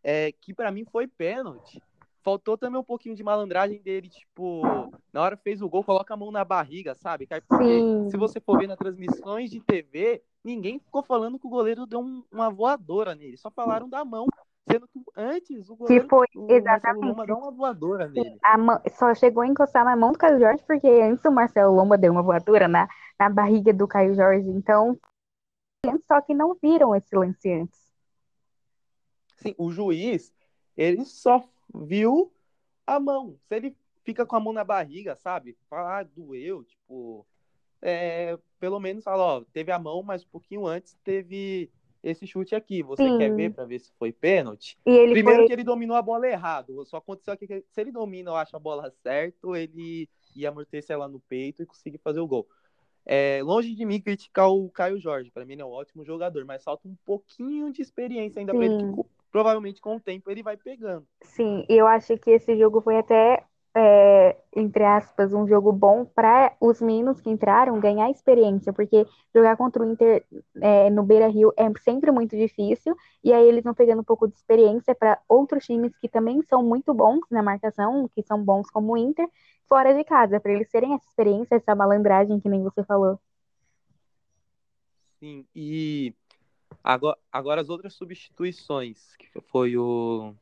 é, 0.02 0.32
que 0.32 0.52
para 0.52 0.72
mim 0.72 0.84
foi 0.84 1.06
pênalti, 1.06 1.80
faltou 2.24 2.58
também 2.58 2.80
um 2.80 2.84
pouquinho 2.84 3.14
de 3.14 3.22
malandragem 3.22 3.80
dele, 3.80 4.08
tipo, 4.08 4.62
na 5.12 5.22
hora 5.22 5.36
fez 5.36 5.62
o 5.62 5.68
gol, 5.68 5.84
coloca 5.84 6.12
a 6.12 6.16
mão 6.16 6.32
na 6.32 6.44
barriga, 6.44 6.92
sabe? 6.96 7.28
Porque 7.48 8.10
se 8.10 8.16
você 8.16 8.40
for 8.40 8.58
ver 8.58 8.66
nas 8.66 8.76
transmissões 8.76 9.48
de 9.48 9.60
TV, 9.60 10.24
ninguém 10.42 10.80
ficou 10.80 11.04
falando 11.04 11.38
que 11.38 11.46
o 11.46 11.50
goleiro 11.50 11.86
deu 11.86 12.00
um, 12.00 12.24
uma 12.32 12.50
voadora 12.50 13.14
nele, 13.14 13.36
só 13.36 13.48
falaram 13.48 13.88
da 13.88 14.04
mão. 14.04 14.26
Sendo 14.68 14.88
que 14.88 15.00
antes 15.16 15.70
o 15.70 15.76
goleiro 15.76 16.02
Que 16.02 16.08
foi, 16.08 16.26
exatamente. 16.48 17.06
Lomba 17.06 17.26
deu 17.26 17.36
uma 17.36 17.50
voadora 17.52 18.08
nele. 18.08 18.36
A 18.42 18.90
só 18.90 19.14
chegou 19.14 19.42
a 19.42 19.46
encostar 19.46 19.84
na 19.84 19.94
mão 19.94 20.12
do 20.12 20.18
Caio 20.18 20.40
Jorge, 20.40 20.62
porque 20.66 20.88
antes 20.88 21.24
o 21.24 21.30
Marcelo 21.30 21.74
Lomba 21.74 21.96
deu 21.96 22.12
uma 22.12 22.22
voadora 22.22 22.66
na, 22.66 22.88
na 23.18 23.28
barriga 23.30 23.72
do 23.72 23.86
Caio 23.86 24.14
Jorge. 24.14 24.48
Então, 24.48 24.98
só 26.06 26.20
que 26.20 26.34
não 26.34 26.54
viram 26.54 26.94
esse 26.96 27.14
lance 27.14 27.52
antes. 27.52 27.80
Sim, 29.36 29.54
o 29.56 29.70
juiz, 29.70 30.32
ele 30.76 31.04
só 31.04 31.48
viu 31.72 32.32
a 32.84 32.98
mão. 32.98 33.38
Se 33.46 33.54
ele 33.54 33.76
fica 34.02 34.26
com 34.26 34.34
a 34.34 34.40
mão 34.40 34.52
na 34.52 34.64
barriga, 34.64 35.14
sabe? 35.16 35.56
Fala, 35.70 36.00
ah, 36.00 36.02
doeu, 36.02 36.64
tipo. 36.64 37.24
é, 37.80 38.36
pelo 38.58 38.80
menos 38.80 39.04
fala, 39.04 39.22
ó, 39.22 39.44
teve 39.52 39.70
a 39.70 39.78
mão, 39.78 40.02
mas 40.02 40.24
um 40.24 40.28
pouquinho 40.28 40.66
antes 40.66 40.96
teve 41.04 41.70
esse 42.02 42.26
chute 42.26 42.54
aqui. 42.54 42.82
Você 42.82 43.04
Sim. 43.04 43.18
quer 43.18 43.34
ver 43.34 43.52
pra 43.52 43.64
ver 43.64 43.78
se 43.78 43.92
foi 43.98 44.12
pênalti? 44.12 44.78
E 44.86 44.90
ele 44.90 45.12
Primeiro 45.12 45.40
foi. 45.40 45.46
que 45.46 45.52
ele 45.52 45.64
dominou 45.64 45.96
a 45.96 46.02
bola 46.02 46.26
errado. 46.26 46.84
Só 46.86 46.98
aconteceu 46.98 47.36
que 47.36 47.46
se 47.46 47.80
ele 47.80 47.92
domina, 47.92 48.30
eu 48.30 48.36
acho 48.36 48.56
a 48.56 48.60
bola 48.60 48.90
certo, 49.02 49.54
ele 49.56 50.08
ia 50.34 50.48
amortecer 50.50 50.94
ela 50.94 51.08
no 51.08 51.20
peito 51.20 51.62
e 51.62 51.66
conseguir 51.66 51.98
fazer 51.98 52.20
o 52.20 52.26
gol. 52.26 52.46
É, 53.08 53.40
longe 53.42 53.72
de 53.72 53.84
mim 53.84 54.00
criticar 54.00 54.50
o 54.50 54.68
Caio 54.68 54.98
Jorge, 54.98 55.30
para 55.30 55.44
mim 55.44 55.52
ele 55.52 55.62
é 55.62 55.64
um 55.64 55.70
ótimo 55.70 56.04
jogador, 56.04 56.44
mas 56.44 56.64
falta 56.64 56.88
um 56.88 56.96
pouquinho 57.04 57.72
de 57.72 57.80
experiência 57.80 58.40
ainda 58.40 58.52
para 58.52 58.64
ele, 58.66 58.76
que 58.76 58.86
provavelmente 59.30 59.80
com 59.80 59.94
o 59.94 60.00
tempo 60.00 60.28
ele 60.28 60.42
vai 60.42 60.56
pegando. 60.56 61.06
Sim, 61.22 61.64
eu 61.68 61.86
acho 61.86 62.18
que 62.18 62.30
esse 62.30 62.58
jogo 62.58 62.80
foi 62.80 62.96
até, 62.96 63.44
é, 63.78 64.34
entre 64.54 64.82
aspas, 64.82 65.34
um 65.34 65.46
jogo 65.46 65.70
bom 65.70 66.06
para 66.06 66.56
os 66.58 66.80
meninos 66.80 67.20
que 67.20 67.28
entraram 67.28 67.78
ganhar 67.78 68.10
experiência, 68.10 68.72
porque 68.72 69.06
jogar 69.34 69.54
contra 69.58 69.82
o 69.82 69.92
Inter 69.92 70.24
é, 70.62 70.88
no 70.88 71.02
Beira-Rio 71.02 71.52
é 71.58 71.70
sempre 71.80 72.10
muito 72.10 72.34
difícil, 72.34 72.96
e 73.22 73.34
aí 73.34 73.46
eles 73.46 73.62
vão 73.62 73.74
pegando 73.74 74.00
um 74.00 74.04
pouco 74.04 74.26
de 74.26 74.34
experiência 74.34 74.94
para 74.94 75.20
outros 75.28 75.66
times 75.66 75.94
que 75.98 76.08
também 76.08 76.40
são 76.44 76.62
muito 76.62 76.94
bons 76.94 77.20
na 77.30 77.42
marcação, 77.42 78.08
que 78.14 78.22
são 78.22 78.42
bons 78.42 78.70
como 78.70 78.94
o 78.94 78.96
Inter, 78.96 79.28
fora 79.68 79.94
de 79.94 80.04
casa, 80.04 80.40
para 80.40 80.52
eles 80.52 80.70
terem 80.70 80.94
essa 80.94 81.06
experiência, 81.06 81.56
essa 81.56 81.74
malandragem 81.74 82.40
que 82.40 82.48
nem 82.48 82.62
você 82.62 82.82
falou. 82.82 83.20
Sim, 85.20 85.44
e 85.54 86.14
agora, 86.82 87.18
agora 87.30 87.60
as 87.60 87.68
outras 87.68 87.92
substituições, 87.92 89.14
que 89.16 89.38
foi 89.42 89.76
o 89.76 90.34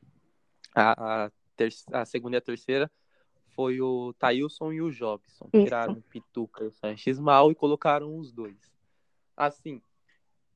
a, 0.73 1.25
a, 1.25 1.31
ter, 1.57 1.73
a 1.93 2.05
segunda 2.05 2.37
e 2.37 2.39
a 2.39 2.41
terceira, 2.41 2.89
foi 3.55 3.81
o 3.81 4.13
Thailson 4.15 4.73
e 4.73 4.83
o 4.83 4.91
Jobson. 4.91 5.49
Isso. 5.53 5.65
Tiraram 5.65 5.95
o 5.95 6.03
Pituca 6.03 6.65
e 6.65 6.69
o 6.69 6.73
Sanches 6.73 7.19
mal 7.19 7.51
e 7.51 7.55
colocaram 7.55 8.17
os 8.19 8.33
dois. 8.33 8.57
Assim, 9.37 9.81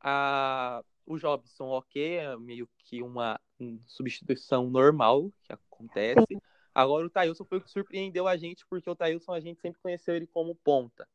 a, 0.00 0.82
o 1.06 1.18
Jobson, 1.18 1.66
ok, 1.68 2.16
é 2.16 2.36
meio 2.36 2.68
que 2.78 3.02
uma 3.02 3.40
um, 3.58 3.80
substituição 3.86 4.68
normal 4.68 5.30
que 5.44 5.52
acontece. 5.52 6.26
Sim. 6.28 6.40
Agora 6.74 7.06
o 7.06 7.10
Thailson 7.10 7.44
foi 7.44 7.58
o 7.58 7.60
que 7.60 7.70
surpreendeu 7.70 8.28
a 8.28 8.36
gente, 8.36 8.64
porque 8.66 8.88
o 8.88 8.94
Thailson 8.94 9.32
a 9.32 9.40
gente 9.40 9.60
sempre 9.60 9.80
conheceu 9.80 10.14
ele 10.14 10.26
como 10.26 10.54
ponta. 10.54 11.08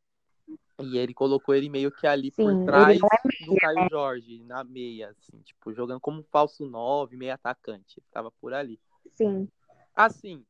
E 0.82 0.98
ele 0.98 1.14
colocou 1.14 1.56
ele 1.56 1.70
meio 1.70 1.92
que 1.92 2.06
ali 2.06 2.32
Sim, 2.32 2.44
por 2.44 2.66
trás 2.66 2.98
é 2.98 3.46
do 3.46 3.56
Caio 3.56 3.90
Jorge, 3.90 4.44
na 4.44 4.64
meia, 4.64 5.10
assim, 5.10 5.40
tipo, 5.42 5.72
jogando 5.74 6.02
como 6.02 6.20
um 6.20 6.24
falso 6.24 6.66
9, 6.66 7.16
meio 7.16 7.34
atacante. 7.34 8.00
Ele 8.00 8.08
tava 8.12 8.32
por 8.32 8.54
ali. 8.54 8.78
Sim, 9.12 9.48
Assim, 9.96 10.44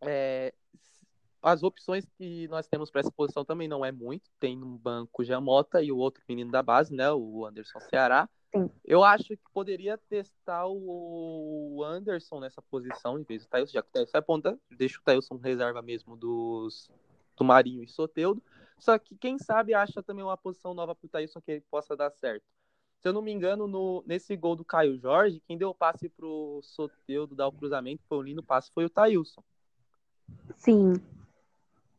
é, 0.00 0.52
as 1.42 1.62
opções 1.62 2.04
que 2.18 2.48
nós 2.48 2.66
temos 2.66 2.90
para 2.90 3.00
essa 3.00 3.10
posição 3.10 3.44
também 3.44 3.68
não 3.68 3.84
é 3.84 3.92
muito. 3.92 4.30
Tem 4.40 4.60
um 4.62 4.76
banco 4.76 5.22
Jamota 5.22 5.82
e 5.82 5.92
o 5.92 5.96
outro 5.96 6.22
menino 6.28 6.50
da 6.50 6.62
base, 6.62 6.94
né? 6.94 7.10
O 7.12 7.46
Anderson 7.46 7.80
Ceará. 7.80 8.28
Sim. 8.54 8.70
Eu 8.84 9.04
acho 9.04 9.28
que 9.28 9.52
poderia 9.52 9.98
testar 9.98 10.66
o 10.66 11.82
Anderson 11.84 12.40
nessa 12.40 12.62
posição, 12.62 13.18
em 13.18 13.22
vez 13.22 13.44
do 13.44 13.48
Thailson, 13.48 13.72
já 13.72 13.82
que 13.82 13.88
o 13.88 13.92
Thailson 13.92 14.18
é 14.18 14.20
ponta, 14.20 14.58
deixa 14.70 14.98
o 14.98 15.02
Thailson 15.02 15.36
reserva 15.36 15.82
mesmo 15.82 16.16
dos, 16.16 16.90
do 17.36 17.44
Marinho 17.44 17.82
e 17.82 17.88
Soteudo. 17.88 18.42
Só 18.78 18.98
que 18.98 19.16
quem 19.16 19.38
sabe 19.38 19.74
acha 19.74 20.02
também 20.02 20.24
uma 20.24 20.36
posição 20.36 20.74
nova 20.74 20.94
pro 20.94 21.08
Thailson 21.08 21.40
que 21.40 21.52
ele 21.52 21.64
possa 21.70 21.96
dar 21.96 22.10
certo. 22.10 22.44
Se 23.00 23.08
eu 23.08 23.12
não 23.12 23.22
me 23.22 23.30
engano, 23.30 23.66
no, 23.66 24.02
nesse 24.06 24.36
gol 24.36 24.56
do 24.56 24.64
Caio 24.64 24.98
Jorge, 24.98 25.42
quem 25.46 25.56
deu 25.56 25.68
o 25.68 25.74
passe 25.74 26.08
pro 26.08 26.60
Soteudo 26.62 27.34
dar 27.34 27.46
o 27.46 27.52
cruzamento, 27.52 28.02
foi 28.08 28.18
o 28.18 28.22
lindo 28.22 28.42
passe, 28.42 28.70
foi 28.72 28.84
o 28.84 28.90
Thailson. 28.90 29.42
Sim, 30.56 30.94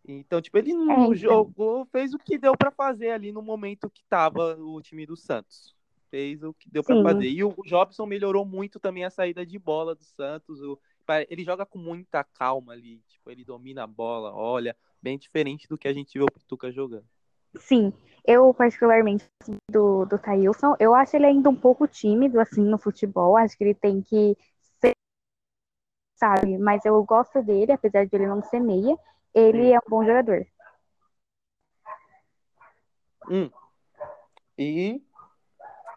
Então, 0.07 0.41
tipo, 0.41 0.57
ele 0.57 0.71
É, 0.71 0.73
não 0.73 1.13
então. 1.13 1.15
jogou, 1.15 1.85
fez 1.87 2.13
o 2.13 2.17
que 2.17 2.37
deu 2.37 2.55
pra 2.57 2.71
fazer 2.71 3.09
ali 3.09 3.31
no 3.31 3.41
momento 3.41 3.89
que 3.89 4.03
tava 4.05 4.55
o 4.55 4.81
time 4.81 5.05
do 5.05 5.17
Santos. 5.17 5.75
Fez 6.09 6.41
o 6.43 6.53
que 6.53 6.69
deu 6.69 6.81
pra 6.83 6.95
Sim. 6.95 7.03
fazer. 7.03 7.29
E 7.29 7.43
o 7.43 7.53
Jobson 7.65 8.05
melhorou 8.05 8.45
muito 8.45 8.79
também 8.79 9.03
a 9.03 9.09
saída 9.09 9.45
de 9.45 9.59
bola 9.59 9.93
do 9.93 10.03
Santos. 10.03 10.61
O- 10.61 10.79
ele 11.29 11.43
joga 11.43 11.65
com 11.65 11.77
muita 11.77 12.23
calma 12.23 12.71
ali. 12.73 13.01
Tipo, 13.07 13.31
ele 13.31 13.43
domina 13.43 13.83
a 13.83 13.87
bola, 13.87 14.33
olha, 14.33 14.75
bem 15.01 15.17
diferente 15.17 15.67
do 15.67 15.77
que 15.77 15.87
a 15.87 15.93
gente 15.93 16.17
vê 16.17 16.23
o 16.23 16.31
Pituca 16.31 16.71
jogando. 16.71 17.05
Sim, 17.59 17.91
eu 18.25 18.53
particularmente 18.53 19.25
assim, 19.41 19.55
do, 19.71 20.05
do 20.05 20.17
Thailson, 20.19 20.75
eu 20.79 20.93
acho 20.93 21.15
ele 21.15 21.25
ainda 21.25 21.49
um 21.49 21.55
pouco 21.55 21.87
tímido, 21.87 22.39
assim, 22.39 22.61
no 22.61 22.77
futebol, 22.77 23.35
acho 23.35 23.57
que 23.57 23.63
ele 23.63 23.73
tem 23.73 24.01
que 24.01 24.37
sabe, 26.17 26.57
mas 26.57 26.83
eu 26.83 27.01
gosto 27.03 27.41
dele, 27.41 27.71
apesar 27.71 28.05
de 28.05 28.15
ele 28.15 28.27
não 28.27 28.41
ser 28.43 28.59
meia, 28.59 28.97
ele 29.33 29.71
é 29.71 29.77
um 29.77 29.89
bom 29.89 30.03
jogador. 30.03 30.45
Hum. 33.29 33.49
E 34.57 35.01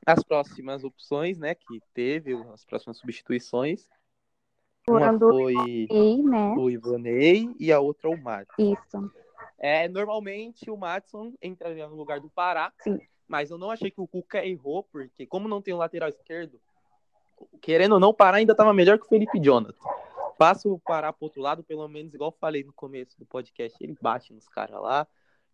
as 0.07 0.23
próximas 0.23 0.85
opções, 0.85 1.39
né, 1.39 1.55
que 1.55 1.81
teve, 1.95 2.35
as 2.53 2.65
próximas 2.65 2.99
substituições. 2.99 3.89
Uma 4.89 5.17
foi 5.19 5.87
E, 5.91 6.23
né, 6.23 6.55
o 6.57 6.69
Ivonei 6.69 7.55
e 7.59 7.73
a 7.73 7.79
outra 7.79 8.11
o 8.11 8.17
Matos. 8.17 8.55
isso, 8.59 9.13
É, 9.59 9.89
normalmente 9.89 10.71
o 10.71 10.77
Matson 10.77 11.33
entraria 11.41 11.87
no 11.87 11.95
lugar 11.95 12.19
do 12.19 12.29
Pará, 12.29 12.73
Sim. 12.81 12.99
mas 13.29 13.51
eu 13.51 13.59
não 13.59 13.71
achei 13.71 13.91
que 13.91 14.01
o 14.01 14.09
Cuca 14.09 14.45
errou, 14.45 14.83
porque 14.83 15.27
como 15.27 15.47
não 15.47 15.63
tem 15.63 15.73
o 15.73 15.77
lateral 15.77 16.09
esquerdo, 16.09 16.61
querendo 17.61 17.93
ou 17.93 18.01
não, 18.01 18.09
o 18.09 18.15
Pará 18.15 18.39
ainda 18.39 18.53
estava 18.53 18.75
melhor 18.75 18.99
que 18.99 19.05
o 19.05 19.09
Felipe 19.09 19.39
Jonathan. 19.39 19.79
Passa 20.41 20.71
o 20.71 20.79
Pará 20.79 21.13
pro 21.13 21.27
outro 21.27 21.43
lado, 21.43 21.63
pelo 21.63 21.87
menos, 21.87 22.15
igual 22.15 22.31
eu 22.31 22.39
falei 22.41 22.65
no 22.65 22.73
começo 22.73 23.15
do 23.19 23.27
podcast, 23.27 23.77
ele 23.79 23.95
bate 24.01 24.33
nos 24.33 24.49
caras 24.49 24.81
lá, 24.81 25.07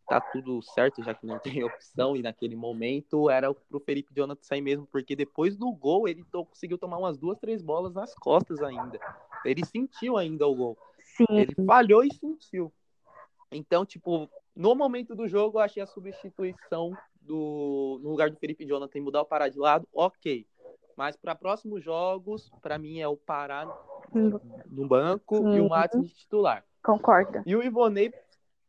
tá 0.09 0.21
tudo 0.21 0.63
certo, 0.63 1.03
já 1.03 1.13
que 1.13 1.27
não 1.27 1.41
tem 1.61 1.65
opção, 1.65 2.17
e 2.17 2.23
naquele 2.23 2.55
momento 2.55 3.29
era 3.29 3.53
pro 3.53 3.81
Felipe 3.81 4.15
Jonathan 4.15 4.45
sair 4.45 4.61
mesmo, 4.61 4.87
porque 4.87 5.17
depois 5.17 5.57
do 5.57 5.73
gol 5.73 6.07
ele 6.07 6.25
conseguiu 6.31 6.79
tomar 6.79 6.99
umas 6.99 7.19
duas, 7.19 7.37
três 7.41 7.61
bolas 7.61 7.95
nas 7.95 8.15
costas 8.15 8.63
ainda. 8.63 9.01
Ele 9.45 9.67
sentiu 9.67 10.17
ainda 10.17 10.47
o 10.47 10.55
gol. 10.55 10.79
sim, 11.01 11.27
Ele 11.31 11.53
falhou 11.67 12.05
e 12.05 12.15
sentiu. 12.15 12.73
Então, 13.51 13.85
tipo, 13.85 14.31
no 14.55 14.73
momento 14.77 15.17
do 15.17 15.27
jogo, 15.27 15.59
eu 15.59 15.63
achei 15.63 15.83
a 15.83 15.87
substituição 15.89 16.97
do 17.21 17.99
no 18.05 18.11
lugar 18.11 18.31
do 18.31 18.37
Felipe 18.37 18.65
Jonathan 18.65 19.01
mudar 19.01 19.23
o 19.23 19.27
Pará 19.27 19.49
de 19.49 19.59
lado, 19.59 19.89
ok. 19.93 20.47
Mas 20.97 21.17
para 21.17 21.35
próximos 21.35 21.85
jogos, 21.85 22.51
para 22.63 22.79
mim 22.79 23.01
é 23.01 23.07
o 23.07 23.17
Pará 23.17 23.67
no 24.67 24.89
banco 24.89 25.37
e 25.37 25.61
o 25.61 25.65
Sim. 25.65 25.69
Matos 25.69 26.09
de 26.09 26.15
titular. 26.15 26.65
concordo. 26.83 27.43
E 27.45 27.55
o 27.55 27.63
Ivonei 27.63 28.13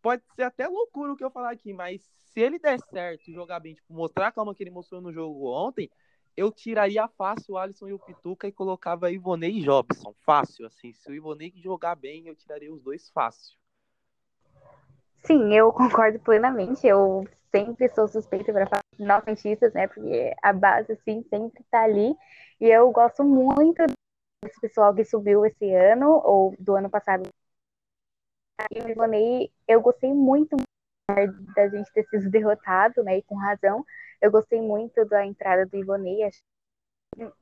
pode 0.02 0.24
ser 0.36 0.44
até 0.44 0.68
loucura 0.68 1.14
o 1.14 1.16
que 1.16 1.24
eu 1.24 1.32
falar 1.32 1.52
aqui, 1.52 1.74
mas 1.74 2.02
se 2.38 2.42
ele 2.42 2.60
der 2.60 2.80
certo 2.80 3.30
e 3.30 3.34
jogar 3.34 3.60
bem, 3.60 3.74
tipo, 3.74 3.94
mostrar 3.94 4.28
a 4.28 4.32
calma 4.32 4.54
que 4.54 4.62
ele 4.62 4.70
mostrou 4.70 5.02
no 5.02 5.12
jogo 5.12 5.48
ontem, 5.48 5.90
eu 6.36 6.52
tiraria 6.52 7.08
fácil 7.08 7.56
o 7.56 7.58
Alisson 7.58 7.88
e 7.88 7.94
o 7.94 8.00
Pituca 8.00 8.48
e 8.48 8.52
colocava 8.52 9.12
Ivonei 9.12 9.58
e 9.58 9.62
Jobson. 9.62 10.14
Fácil, 10.24 10.68
assim. 10.68 10.94
Se 10.94 11.10
o 11.10 11.16
Ivonei 11.16 11.52
jogar 11.56 11.96
bem, 11.96 12.28
eu 12.28 12.36
tiraria 12.36 12.72
os 12.72 12.82
dois 12.82 13.10
fácil. 13.10 13.58
Sim, 15.28 15.54
eu 15.54 15.72
concordo 15.74 16.20
plenamente. 16.20 16.86
Eu 16.88 17.28
sempre 17.52 17.90
sou 17.90 18.08
suspeita 18.08 18.52
para 18.52 18.68
falar 18.68 18.84
nós 19.00 19.24
cientistas, 19.24 19.74
né? 19.74 19.88
Porque 19.88 20.34
a 20.42 20.54
base, 20.54 20.94
assim, 20.94 21.24
sempre 21.30 21.62
está 21.62 21.84
ali. 21.84 22.16
E 22.60 22.66
eu 22.68 22.90
gosto 22.92 23.24
muito 23.24 23.84
desse 24.44 24.60
pessoal 24.62 24.94
que 24.96 25.06
subiu 25.06 25.46
esse 25.46 25.74
ano, 25.74 26.22
ou 26.24 26.56
do 26.60 26.76
ano 26.76 26.90
passado. 26.90 27.30
E 28.72 29.52
eu 29.68 29.82
gostei 29.82 30.14
muito 30.14 30.56
da 31.56 31.68
gente 31.70 31.92
ter 31.94 32.04
sido 32.08 32.30
derrotado, 32.30 33.04
né? 33.04 33.18
E 33.18 33.24
com 33.24 33.36
razão. 33.36 33.86
Eu 34.22 34.32
gostei 34.32 34.62
muito 34.62 35.06
da 35.06 35.26
entrada 35.26 35.66
do 35.66 35.78
Ivonei. 35.78 36.24
Acho 36.24 36.42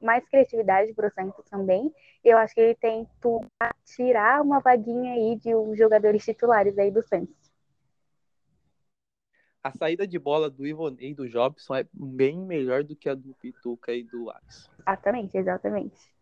mais 0.01 0.27
criatividade 0.29 0.93
para 0.93 1.07
o 1.07 1.11
Santos 1.11 1.45
também. 1.49 1.93
Eu 2.23 2.37
acho 2.37 2.53
que 2.53 2.61
ele 2.61 2.75
tem 2.75 3.07
tudo 3.21 3.45
tirar 3.85 4.41
uma 4.41 4.59
vaguinha 4.59 5.13
aí 5.13 5.37
de 5.37 5.53
os 5.55 5.77
jogadores 5.77 6.23
titulares 6.23 6.77
aí 6.77 6.91
do 6.91 7.03
Santos 7.03 7.44
a 9.65 9.71
saída 9.71 10.05
de 10.05 10.19
bola 10.19 10.47
do 10.47 10.67
Ivonei 10.67 11.09
e 11.09 11.13
do 11.15 11.27
Jobson 11.27 11.73
é 11.73 11.87
bem 11.91 12.37
melhor 12.37 12.83
do 12.83 12.95
que 12.95 13.09
a 13.09 13.15
do 13.15 13.33
Pituca 13.33 13.91
e 13.91 14.03
do 14.03 14.29
Alisson. 14.29 14.69
Exatamente, 14.77 15.37
exatamente. 15.39 16.13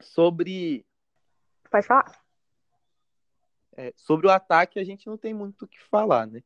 Sobre. 0.00 0.84
Pode 1.70 1.86
falar. 1.86 2.20
É, 3.76 3.92
sobre 3.94 4.26
o 4.26 4.30
ataque, 4.30 4.80
a 4.80 4.84
gente 4.84 5.06
não 5.06 5.16
tem 5.16 5.32
muito 5.32 5.66
o 5.66 5.68
que 5.68 5.80
falar, 5.84 6.26
né? 6.26 6.42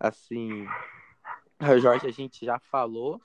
Assim, 0.00 0.66
o 1.60 1.78
Jorge, 1.78 2.06
a 2.06 2.10
gente 2.10 2.42
já 2.42 2.58
falou. 2.58 3.20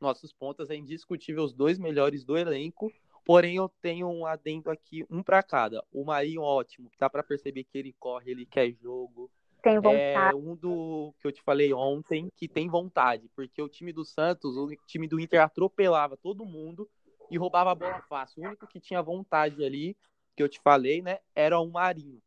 Nossos 0.00 0.32
pontas 0.32 0.70
é 0.70 0.76
indiscutível 0.76 1.42
os 1.42 1.52
dois 1.52 1.80
melhores 1.80 2.22
do 2.22 2.38
elenco. 2.38 2.92
Porém, 3.30 3.54
eu 3.54 3.68
tenho 3.80 4.08
um 4.08 4.26
adendo 4.26 4.72
aqui, 4.72 5.06
um 5.08 5.22
para 5.22 5.40
cada. 5.40 5.84
O 5.92 6.04
Marinho, 6.04 6.42
ótimo, 6.42 6.90
dá 6.98 7.08
para 7.08 7.22
perceber 7.22 7.62
que 7.62 7.78
ele 7.78 7.94
corre, 7.96 8.32
ele 8.32 8.44
quer 8.44 8.72
jogo. 8.72 9.30
Tem 9.62 9.76
é 9.76 9.80
vontade. 9.80 10.32
É 10.32 10.34
um 10.34 10.56
do 10.56 11.14
que 11.16 11.28
eu 11.28 11.30
te 11.30 11.40
falei 11.40 11.72
ontem, 11.72 12.28
que 12.36 12.48
tem 12.48 12.68
vontade, 12.68 13.30
porque 13.36 13.62
o 13.62 13.68
time 13.68 13.92
do 13.92 14.04
Santos, 14.04 14.56
o 14.56 14.68
time 14.84 15.06
do 15.06 15.20
Inter 15.20 15.42
atropelava 15.42 16.16
todo 16.16 16.44
mundo 16.44 16.90
e 17.30 17.38
roubava 17.38 17.70
a 17.70 17.74
bola 17.76 18.02
fácil. 18.08 18.42
O 18.42 18.46
único 18.48 18.66
que 18.66 18.80
tinha 18.80 19.00
vontade 19.00 19.64
ali, 19.64 19.96
que 20.36 20.42
eu 20.42 20.48
te 20.48 20.60
falei, 20.60 21.00
né, 21.00 21.20
era 21.32 21.60
o 21.60 21.70
Marinho, 21.70 22.20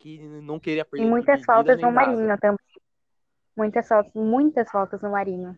que 0.00 0.18
não 0.18 0.58
queria 0.58 0.84
perder. 0.84 1.06
E 1.06 1.08
muitas 1.08 1.44
faltas 1.44 1.80
no 1.80 1.92
Marinho 1.92 2.36
também. 2.40 2.58
Muitas 3.56 3.86
faltas, 3.86 4.12
muitas 4.14 4.68
faltas 4.68 5.00
no 5.00 5.12
Marinho. 5.12 5.56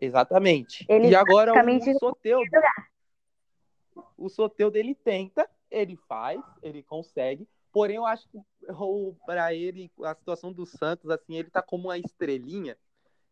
Exatamente. 0.00 0.86
Ele 0.88 1.08
e 1.08 1.16
agora 1.16 1.52
o 1.52 1.98
Soteudo 1.98 2.48
o 4.16 4.28
Soteudo 4.28 4.76
ele 4.76 4.94
tenta, 4.94 5.48
ele 5.70 5.96
faz, 6.08 6.40
ele 6.62 6.82
consegue. 6.82 7.48
Porém, 7.72 7.96
eu 7.96 8.06
acho 8.06 8.28
que 8.28 8.38
para 9.26 9.54
ele, 9.54 9.90
a 10.02 10.14
situação 10.14 10.52
do 10.52 10.66
Santos, 10.66 11.10
assim, 11.10 11.36
ele 11.36 11.50
tá 11.50 11.62
como 11.62 11.88
uma 11.88 11.98
estrelinha. 11.98 12.76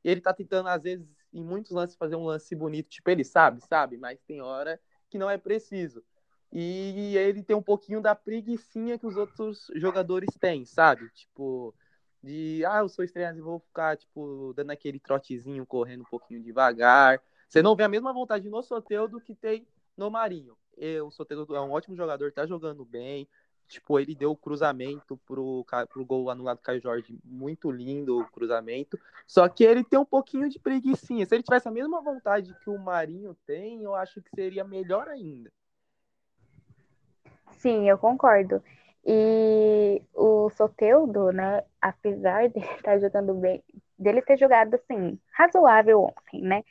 Ele 0.04 0.20
tá 0.20 0.32
tentando, 0.32 0.68
às 0.68 0.82
vezes, 0.82 1.06
em 1.32 1.42
muitos 1.42 1.72
lances, 1.72 1.96
fazer 1.96 2.16
um 2.16 2.24
lance 2.24 2.54
bonito. 2.54 2.88
Tipo, 2.88 3.10
ele 3.10 3.24
sabe, 3.24 3.60
sabe, 3.62 3.96
mas 3.96 4.20
tem 4.26 4.40
hora 4.40 4.80
que 5.08 5.18
não 5.18 5.28
é 5.28 5.36
preciso. 5.38 6.02
E 6.52 7.16
ele 7.16 7.42
tem 7.42 7.56
um 7.56 7.62
pouquinho 7.62 8.00
da 8.00 8.14
preguiçinha 8.14 8.98
que 8.98 9.06
os 9.06 9.16
outros 9.16 9.66
jogadores 9.74 10.30
têm, 10.38 10.64
sabe? 10.64 11.10
Tipo, 11.10 11.74
de, 12.22 12.64
ah, 12.64 12.78
eu 12.78 12.88
sou 12.88 13.04
estreante 13.04 13.38
e 13.38 13.42
vou 13.42 13.58
ficar, 13.60 13.96
tipo, 13.96 14.52
dando 14.54 14.70
aquele 14.70 14.98
trotezinho, 14.98 15.66
correndo 15.66 16.02
um 16.02 16.10
pouquinho 16.10 16.42
devagar. 16.42 17.20
Você 17.48 17.62
não 17.62 17.76
vê 17.76 17.84
a 17.84 17.88
mesma 17.88 18.12
vontade 18.12 18.48
no 18.48 18.62
Soteudo 18.62 19.20
que 19.20 19.34
tem 19.34 19.66
no 19.96 20.10
Marinho. 20.10 20.56
Eu, 20.76 21.06
o 21.06 21.10
Soteldo 21.10 21.56
é 21.56 21.60
um 21.60 21.70
ótimo 21.70 21.96
jogador, 21.96 22.32
tá 22.32 22.46
jogando 22.46 22.84
bem. 22.84 23.28
Tipo, 23.68 23.98
ele 23.98 24.14
deu 24.14 24.30
o 24.30 24.36
cruzamento 24.36 25.16
pro, 25.26 25.66
pro 25.88 26.04
gol 26.04 26.30
anulado 26.30 26.58
do 26.58 26.62
Caio 26.62 26.80
Jorge. 26.80 27.18
Muito 27.24 27.70
lindo 27.70 28.20
o 28.20 28.30
cruzamento. 28.30 28.98
Só 29.26 29.48
que 29.48 29.64
ele 29.64 29.82
tem 29.82 29.98
um 29.98 30.04
pouquinho 30.04 30.48
de 30.48 30.58
preguiçinha. 30.58 31.26
Se 31.26 31.34
ele 31.34 31.42
tivesse 31.42 31.66
a 31.66 31.72
mesma 31.72 32.00
vontade 32.00 32.54
que 32.62 32.70
o 32.70 32.78
Marinho 32.78 33.36
tem, 33.46 33.82
eu 33.82 33.94
acho 33.94 34.22
que 34.22 34.30
seria 34.34 34.62
melhor 34.62 35.08
ainda. 35.08 35.50
Sim, 37.58 37.88
eu 37.88 37.98
concordo. 37.98 38.62
E 39.04 40.02
o 40.14 40.50
Soteudo, 40.50 41.32
né, 41.32 41.64
apesar 41.80 42.48
de 42.50 42.58
estar 42.58 42.82
tá 42.82 42.98
jogando 42.98 43.34
bem, 43.34 43.62
dele 43.98 44.22
ter 44.22 44.36
jogado 44.36 44.74
assim, 44.74 45.18
razoável 45.32 46.02
ontem, 46.02 46.42
né? 46.42 46.62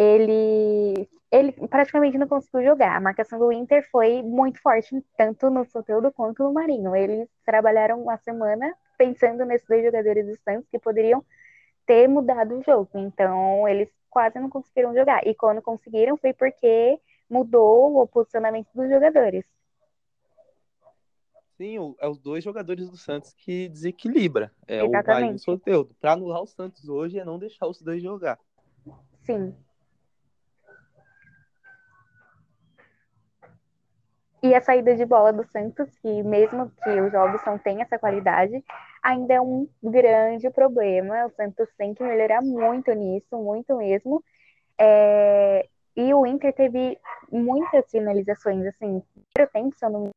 Ele, 0.00 1.08
ele 1.30 1.52
praticamente 1.68 2.16
não 2.16 2.26
conseguiu 2.26 2.64
jogar. 2.64 2.96
A 2.96 3.00
marcação 3.00 3.38
do 3.38 3.52
Inter 3.52 3.86
foi 3.90 4.22
muito 4.22 4.60
forte, 4.62 5.04
tanto 5.16 5.50
no 5.50 5.66
Soteldo 5.66 6.10
quanto 6.10 6.42
no 6.42 6.54
Marinho. 6.54 6.96
Eles 6.96 7.28
trabalharam 7.44 8.02
uma 8.02 8.16
semana 8.16 8.74
pensando 8.96 9.44
nesses 9.44 9.68
dois 9.68 9.84
jogadores 9.84 10.26
do 10.26 10.36
Santos 10.42 10.66
que 10.70 10.78
poderiam 10.78 11.22
ter 11.84 12.08
mudado 12.08 12.58
o 12.58 12.62
jogo. 12.62 12.88
Então, 12.94 13.68
eles 13.68 13.90
quase 14.08 14.40
não 14.40 14.48
conseguiram 14.48 14.94
jogar. 14.94 15.26
E 15.26 15.34
quando 15.34 15.60
conseguiram 15.60 16.16
foi 16.16 16.32
porque 16.32 16.98
mudou 17.28 18.00
o 18.00 18.06
posicionamento 18.06 18.68
dos 18.74 18.88
jogadores. 18.88 19.44
Sim, 21.58 21.94
é 21.98 22.08
os 22.08 22.18
dois 22.18 22.42
jogadores 22.42 22.88
do 22.88 22.96
Santos 22.96 23.34
que 23.34 23.68
desequilibra. 23.68 24.50
É 24.66 24.76
Exatamente. 24.76 25.04
o 25.04 25.12
Marinho 25.12 25.32
e 25.32 25.36
o 25.36 25.38
Soteldo. 25.38 25.94
Para 26.00 26.12
anular 26.12 26.40
o 26.40 26.46
Santos 26.46 26.88
hoje 26.88 27.18
é 27.18 27.24
não 27.24 27.38
deixar 27.38 27.66
os 27.66 27.82
dois 27.82 28.02
jogar. 28.02 28.38
Sim. 29.26 29.54
E 34.42 34.54
a 34.54 34.60
saída 34.60 34.96
de 34.96 35.04
bola 35.04 35.32
do 35.32 35.44
Santos, 35.44 35.88
que 35.98 36.22
mesmo 36.22 36.70
que 36.82 36.90
o 37.00 37.10
Jobson 37.10 37.58
tenha 37.58 37.82
essa 37.82 37.98
qualidade, 37.98 38.64
ainda 39.02 39.34
é 39.34 39.40
um 39.40 39.68
grande 39.82 40.48
problema. 40.50 41.26
O 41.26 41.30
Santos 41.30 41.68
tem 41.76 41.92
que 41.94 42.02
melhorar 42.02 42.40
muito 42.40 42.92
nisso, 42.92 43.36
muito 43.36 43.76
mesmo. 43.76 44.24
É... 44.78 45.68
E 45.96 46.14
o 46.14 46.24
Inter 46.24 46.54
teve 46.54 46.98
muitas 47.30 47.90
finalizações, 47.90 48.64
assim, 48.66 49.02
eu 49.38 49.48
tempo, 49.48 49.76
se 49.76 49.84
eu 49.84 49.90
não 49.90 50.04
me 50.04 50.10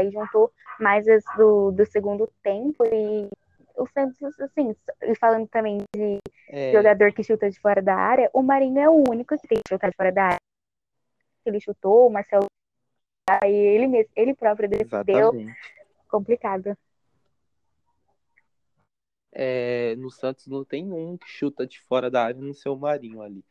aí 0.00 0.10
juntou 0.10 0.52
mais 0.78 1.06
as 1.08 1.22
do, 1.36 1.70
do 1.70 1.84
segundo 1.86 2.30
tempo 2.42 2.84
e 2.84 3.28
o 3.76 3.86
Santos, 3.88 4.40
assim, 4.40 4.74
e 5.02 5.14
falando 5.16 5.48
também 5.48 5.78
de 5.94 6.18
é... 6.48 6.72
jogador 6.72 7.12
que 7.12 7.22
chuta 7.22 7.50
de 7.50 7.58
fora 7.60 7.82
da 7.82 7.94
área, 7.94 8.30
o 8.32 8.42
Marinho 8.42 8.78
é 8.78 8.88
o 8.88 9.04
único 9.08 9.36
que 9.38 9.48
tem 9.48 9.58
que 9.58 9.74
chutar 9.74 9.90
de 9.90 9.96
fora 9.96 10.12
da 10.12 10.24
área. 10.24 10.40
Ele 11.44 11.60
chutou, 11.60 12.06
o 12.06 12.10
Marcelo 12.10 12.46
e 13.44 13.48
ele 13.48 13.86
mesmo, 13.86 14.10
ele 14.16 14.34
próprio 14.34 14.68
decideu. 14.68 15.32
Complicado. 16.08 16.76
É, 19.32 19.94
no 19.96 20.10
Santos 20.10 20.48
não 20.48 20.64
tem 20.64 20.92
um 20.92 21.16
que 21.16 21.28
chuta 21.28 21.64
de 21.64 21.80
fora 21.80 22.10
da 22.10 22.24
área 22.24 22.40
no 22.40 22.52
seu 22.52 22.76
Marinho 22.76 23.22
ali. 23.22 23.44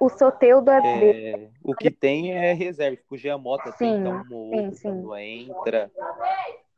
O 0.00 0.08
Soteudo 0.08 0.70
é, 0.70 1.50
O 1.62 1.74
que 1.74 1.90
tem 1.90 2.32
é 2.32 2.54
reserva. 2.54 3.02
O 3.10 3.16
Giamota 3.16 3.70
sim, 3.72 4.02
tem 4.02 4.06
um 4.06 4.24
ou 4.30 4.54
outro 4.54 4.74
sim, 4.74 5.04
sim. 5.04 5.46
entra. 5.46 5.90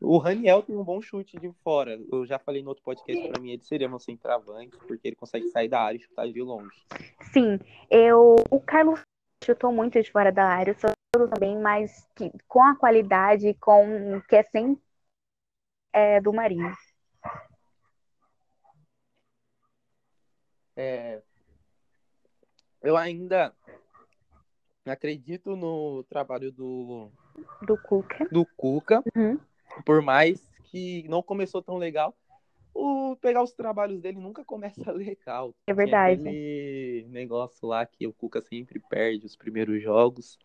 O 0.00 0.18
Raniel 0.18 0.62
tem 0.62 0.76
um 0.76 0.84
bom 0.84 1.02
chute 1.02 1.36
de 1.38 1.52
fora. 1.64 1.98
Eu 2.12 2.24
já 2.24 2.38
falei 2.38 2.62
no 2.62 2.68
outro 2.68 2.84
podcast, 2.84 3.28
para 3.28 3.40
mim 3.40 3.50
ele 3.50 3.62
seria 3.62 3.88
meu 3.88 3.98
centroavante, 3.98 4.76
porque 4.86 5.08
ele 5.08 5.16
consegue 5.16 5.48
sair 5.48 5.68
da 5.68 5.80
área 5.80 5.96
e 5.96 6.00
chutar 6.00 6.28
de 6.28 6.40
longe. 6.40 6.84
Sim, 7.32 7.58
eu 7.90 8.36
o 8.48 8.60
Carlos 8.60 9.00
chutou 9.44 9.72
muito 9.72 10.00
de 10.00 10.10
fora 10.10 10.30
da 10.30 10.44
área, 10.44 10.72
o 11.16 11.28
também, 11.28 11.58
mas 11.58 12.08
que, 12.14 12.30
com 12.46 12.62
a 12.62 12.76
qualidade 12.76 13.54
com 13.54 14.20
que 14.28 14.36
é 14.36 14.42
sem 14.44 14.80
é, 15.92 16.20
do 16.20 16.32
Marinho. 16.32 16.72
É, 20.76 21.20
eu 22.82 22.96
ainda 22.96 23.52
acredito 24.86 25.56
no 25.56 26.04
trabalho 26.04 26.52
do 26.52 27.10
do 27.62 27.76
Cuca. 27.76 28.28
Do 28.30 28.46
Cuca. 28.56 29.02
Uhum 29.16 29.47
por 29.84 30.02
mais 30.02 30.40
que 30.64 31.06
não 31.08 31.22
começou 31.22 31.62
tão 31.62 31.76
legal, 31.76 32.16
o 32.74 33.16
pegar 33.16 33.42
os 33.42 33.52
trabalhos 33.52 34.00
dele 34.00 34.18
nunca 34.18 34.44
começa 34.44 34.90
legal. 34.92 35.54
É 35.66 35.72
verdade. 35.72 36.22
Tem 36.22 36.30
aquele 36.30 37.06
negócio 37.08 37.66
lá 37.66 37.84
que 37.84 38.06
o 38.06 38.12
Cuca 38.12 38.40
sempre 38.40 38.78
perde 38.78 39.26
os 39.26 39.36
primeiros 39.36 39.82
jogos. 39.82 40.38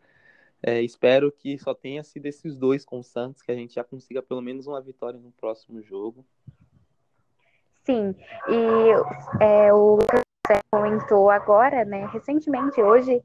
É, 0.66 0.82
espero 0.82 1.32
que 1.32 1.58
só 1.58 1.74
tenha 1.74 2.04
sido 2.04 2.26
esses 2.26 2.56
dois 2.56 2.86
com 2.86 3.00
o 3.00 3.04
Santos, 3.04 3.42
que 3.42 3.52
a 3.52 3.56
gente 3.56 3.76
já 3.76 3.84
consiga 3.84 4.22
pelo 4.22 4.42
menos 4.42 4.66
uma 4.66 4.82
vitória 4.82 5.20
no 5.20 5.32
próximo 5.32 5.82
jogo. 5.82 6.26
Sim, 7.84 8.16
e 8.48 9.44
é, 9.44 9.74
o 9.74 9.98
Lucas 9.98 10.22
comentou 10.72 11.30
agora, 11.30 11.84
né, 11.84 12.08
recentemente, 12.14 12.82
hoje, 12.82 13.22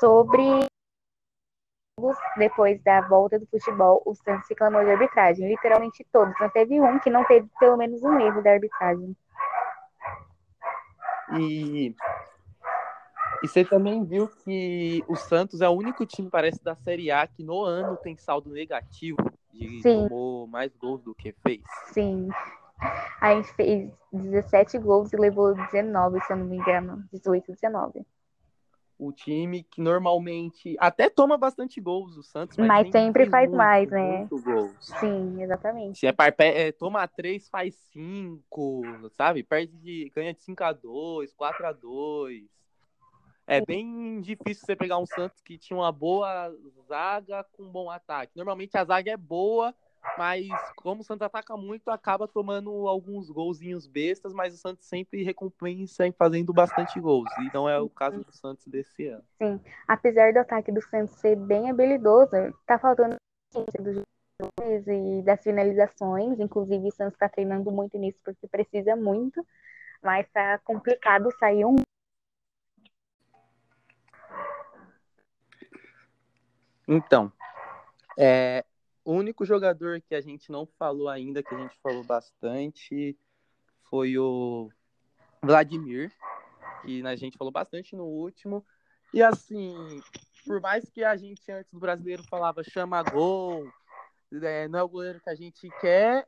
sobre 0.00 0.66
depois 2.36 2.82
da 2.82 3.00
volta 3.02 3.38
do 3.38 3.46
futebol, 3.46 4.02
o 4.04 4.14
Santos 4.14 4.48
reclamou 4.48 4.84
de 4.84 4.90
arbitragem. 4.90 5.48
Literalmente 5.48 6.06
todos. 6.12 6.34
Não 6.40 6.48
teve 6.50 6.80
um 6.80 6.98
que 6.98 7.10
não 7.10 7.24
teve 7.24 7.48
pelo 7.58 7.76
menos 7.76 8.02
um 8.02 8.18
erro 8.18 8.42
da 8.42 8.52
arbitragem. 8.52 9.16
E, 11.38 11.94
E 13.42 13.48
você 13.48 13.62
também 13.62 14.02
viu 14.04 14.26
que 14.26 15.04
o 15.06 15.14
Santos 15.16 15.60
é 15.60 15.68
o 15.68 15.72
único 15.72 16.06
time, 16.06 16.30
parece, 16.30 16.64
da 16.64 16.74
Série 16.74 17.10
A 17.10 17.26
que 17.26 17.42
no 17.42 17.62
ano 17.62 17.94
tem 17.96 18.16
saldo 18.16 18.50
negativo. 18.50 19.18
De 19.52 19.82
Sim. 19.82 20.08
tomou 20.08 20.46
mais 20.46 20.74
gols 20.74 21.02
do 21.02 21.14
que 21.14 21.32
fez. 21.42 21.62
Sim. 21.92 22.28
A 23.20 23.34
gente 23.34 23.52
fez 23.52 23.92
17 24.12 24.78
gols 24.78 25.12
e 25.12 25.16
levou 25.16 25.54
19, 25.54 26.20
se 26.22 26.32
eu 26.32 26.36
não 26.38 26.46
me 26.46 26.56
engano. 26.56 27.04
18, 27.12 27.52
19. 27.52 28.04
O 28.98 29.12
time 29.12 29.64
que 29.64 29.80
normalmente 29.80 30.76
até 30.78 31.10
toma 31.10 31.36
bastante 31.36 31.80
gols, 31.80 32.16
o 32.16 32.22
Santos, 32.22 32.56
mas, 32.56 32.68
Mas 32.68 32.92
sempre 32.92 33.26
faz 33.26 33.48
muito, 33.48 33.56
mais, 33.56 33.90
né? 33.90 34.28
Sim, 34.80 35.42
exatamente. 35.42 35.98
Se 35.98 36.06
é, 36.06 36.14
é, 36.38 36.72
toma 36.72 37.06
3, 37.08 37.48
faz 37.48 37.74
5, 37.92 39.10
sabe? 39.12 39.42
Perde 39.42 39.76
de, 39.78 40.12
ganha 40.14 40.32
de 40.32 40.42
5 40.42 40.62
a 40.62 40.72
2 40.72 41.32
4 41.34 41.66
a 41.66 41.72
2 41.72 42.44
É 43.46 43.60
bem 43.60 44.20
difícil 44.20 44.64
você 44.64 44.76
pegar 44.76 44.98
um 44.98 45.06
Santos 45.06 45.40
que 45.40 45.58
tinha 45.58 45.76
uma 45.76 45.90
boa 45.90 46.54
zaga 46.86 47.44
com 47.52 47.64
um 47.64 47.70
bom 47.70 47.90
ataque. 47.90 48.36
Normalmente 48.36 48.76
a 48.76 48.84
zaga 48.84 49.10
é 49.10 49.16
boa, 49.16 49.74
mas 50.16 50.46
como 50.76 51.00
o 51.00 51.04
Santos 51.04 51.22
ataca 51.22 51.56
muito, 51.56 51.90
acaba 51.90 52.28
tomando 52.28 52.86
alguns 52.86 53.30
golzinhos 53.30 53.86
bestas, 53.86 54.32
mas 54.32 54.54
o 54.54 54.56
Santos 54.56 54.86
sempre 54.86 55.22
recompensa 55.22 56.06
em 56.06 56.12
fazendo 56.12 56.52
bastante 56.52 57.00
gols. 57.00 57.30
E 57.38 57.50
não 57.52 57.68
é 57.68 57.78
o 57.78 57.88
caso 57.88 58.22
do 58.22 58.32
Santos 58.32 58.66
desse 58.66 59.08
ano. 59.08 59.24
Apesar 59.86 60.32
do 60.32 60.38
ataque 60.38 60.70
do 60.70 60.80
Santos 60.82 61.16
ser 61.16 61.36
bem 61.36 61.70
habilidoso, 61.70 62.30
tá 62.66 62.78
faltando 62.78 63.16
dos 63.52 64.04
jogadores 64.40 64.86
e 64.86 65.22
das 65.22 65.42
finalizações. 65.42 66.38
Inclusive, 66.38 66.88
o 66.88 66.92
Santos 66.92 67.18
tá 67.18 67.28
treinando 67.28 67.70
muito 67.70 67.98
nisso 67.98 68.18
porque 68.24 68.46
precisa 68.46 68.96
muito. 68.96 69.44
Mas 70.02 70.28
tá 70.30 70.58
complicado 70.58 71.30
sair 71.38 71.64
um. 71.64 71.76
Então, 76.86 77.32
é, 78.18 78.62
o 79.04 79.12
único 79.12 79.44
jogador 79.44 80.00
que 80.00 80.14
a 80.14 80.20
gente 80.20 80.50
não 80.50 80.66
falou 80.78 81.08
ainda, 81.08 81.42
que 81.42 81.54
a 81.54 81.58
gente 81.58 81.78
falou 81.82 82.02
bastante, 82.02 83.16
foi 83.90 84.18
o 84.18 84.70
Vladimir, 85.42 86.10
que 86.84 87.06
a 87.06 87.16
gente 87.16 87.36
falou 87.36 87.52
bastante 87.52 87.94
no 87.94 88.04
último. 88.04 88.64
E 89.12 89.22
assim, 89.22 90.02
por 90.46 90.60
mais 90.60 90.88
que 90.90 91.04
a 91.04 91.16
gente 91.16 91.50
antes 91.52 91.72
do 91.72 91.78
brasileiro 91.78 92.24
falava 92.24 92.64
chama 92.64 93.02
gol, 93.02 93.70
é, 94.32 94.66
não 94.68 94.78
é 94.78 94.82
o 94.82 94.88
goleiro 94.88 95.20
que 95.20 95.30
a 95.30 95.34
gente 95.34 95.68
quer, 95.80 96.26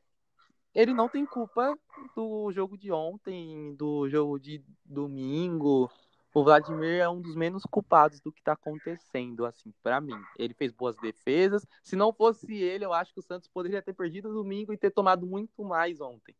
ele 0.73 0.93
não 0.93 1.09
tem 1.09 1.25
culpa 1.25 1.77
do 2.15 2.51
jogo 2.51 2.77
de 2.77 2.91
ontem, 2.91 3.75
do 3.75 4.07
jogo 4.07 4.39
de 4.39 4.63
domingo. 4.85 5.91
O 6.33 6.43
Vladimir 6.43 6.99
é 6.99 7.09
um 7.09 7.21
dos 7.21 7.35
menos 7.35 7.63
culpados 7.63 8.19
do 8.21 8.31
que 8.31 8.43
tá 8.43 8.53
acontecendo, 8.53 9.45
assim, 9.45 9.73
para 9.81 9.99
mim. 9.99 10.19
Ele 10.37 10.53
fez 10.53 10.71
boas 10.71 10.95
defesas. 10.97 11.65
Se 11.81 11.95
não 11.95 12.13
fosse 12.13 12.53
ele, 12.53 12.85
eu 12.85 12.93
acho 12.93 13.13
que 13.13 13.19
o 13.19 13.23
Santos 13.23 13.47
poderia 13.47 13.81
ter 13.81 13.93
perdido 13.93 14.33
domingo 14.33 14.71
e 14.71 14.77
ter 14.77 14.91
tomado 14.91 15.25
muito 15.25 15.63
mais 15.63 15.99
ontem. 15.99 16.35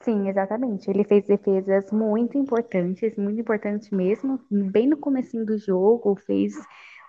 Sim, 0.00 0.28
exatamente. 0.28 0.88
Ele 0.88 1.04
fez 1.04 1.26
defesas 1.26 1.90
muito 1.90 2.38
importantes, 2.38 3.16
muito 3.16 3.40
importantes 3.40 3.90
mesmo. 3.90 4.40
Bem 4.50 4.86
no 4.86 4.96
comecinho 4.96 5.44
do 5.44 5.58
jogo, 5.58 6.14
fez 6.14 6.54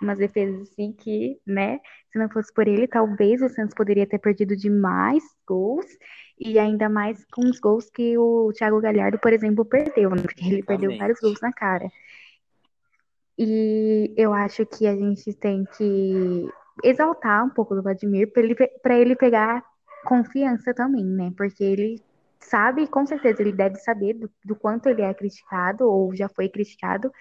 umas 0.01 0.17
defesas 0.17 0.69
assim 0.69 0.91
que, 0.91 1.39
né, 1.45 1.79
se 2.11 2.19
não 2.19 2.29
fosse 2.29 2.53
por 2.53 2.67
ele, 2.67 2.87
talvez 2.87 3.41
o 3.41 3.49
Santos 3.49 3.75
poderia 3.75 4.07
ter 4.07 4.19
perdido 4.19 4.55
de 4.55 4.69
mais 4.69 5.23
gols. 5.47 5.85
E 6.39 6.59
ainda 6.59 6.87
mais 6.87 7.25
com 7.31 7.41
os 7.49 7.59
gols 7.59 7.89
que 7.89 8.17
o 8.17 8.51
Thiago 8.53 8.79
Galhardo, 8.79 9.17
por 9.19 9.33
exemplo, 9.33 9.65
perdeu, 9.65 10.11
né? 10.11 10.21
Porque 10.21 10.45
ele 10.45 10.63
perdeu 10.63 10.95
vários 10.97 11.19
gols 11.19 11.41
na 11.41 11.51
cara. 11.51 11.89
E 13.37 14.13
eu 14.15 14.33
acho 14.33 14.65
que 14.65 14.87
a 14.87 14.95
gente 14.95 15.33
tem 15.33 15.65
que 15.77 16.47
exaltar 16.83 17.45
um 17.45 17.49
pouco 17.49 17.75
do 17.75 17.83
Vladimir 17.83 18.31
para 18.31 18.43
ele, 18.43 18.55
ele 18.89 19.15
pegar 19.15 19.63
confiança 20.05 20.73
também, 20.73 21.05
né? 21.05 21.31
Porque 21.35 21.63
ele 21.63 22.01
sabe, 22.39 22.87
com 22.87 23.05
certeza, 23.05 23.41
ele 23.41 23.51
deve 23.51 23.75
saber 23.77 24.13
do, 24.13 24.29
do 24.43 24.55
quanto 24.55 24.89
ele 24.89 25.01
é 25.01 25.13
criticado 25.13 25.89
ou 25.89 26.15
já 26.15 26.29
foi 26.29 26.49
criticado. 26.49 27.11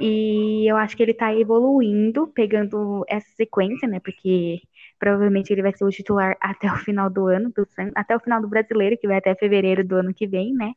E 0.00 0.70
eu 0.70 0.76
acho 0.76 0.96
que 0.96 1.02
ele 1.02 1.14
tá 1.14 1.34
evoluindo, 1.34 2.26
pegando 2.28 3.04
essa 3.08 3.28
sequência, 3.36 3.86
né? 3.88 4.00
Porque 4.00 4.60
provavelmente 4.98 5.52
ele 5.52 5.62
vai 5.62 5.72
ser 5.76 5.84
o 5.84 5.90
titular 5.90 6.36
até 6.40 6.72
o 6.72 6.76
final 6.76 7.10
do 7.10 7.26
ano, 7.26 7.50
do 7.50 7.66
até 7.94 8.16
o 8.16 8.20
final 8.20 8.40
do 8.40 8.48
brasileiro, 8.48 8.98
que 8.98 9.06
vai 9.06 9.18
até 9.18 9.34
fevereiro 9.34 9.86
do 9.86 9.96
ano 9.96 10.14
que 10.14 10.26
vem, 10.26 10.52
né? 10.54 10.72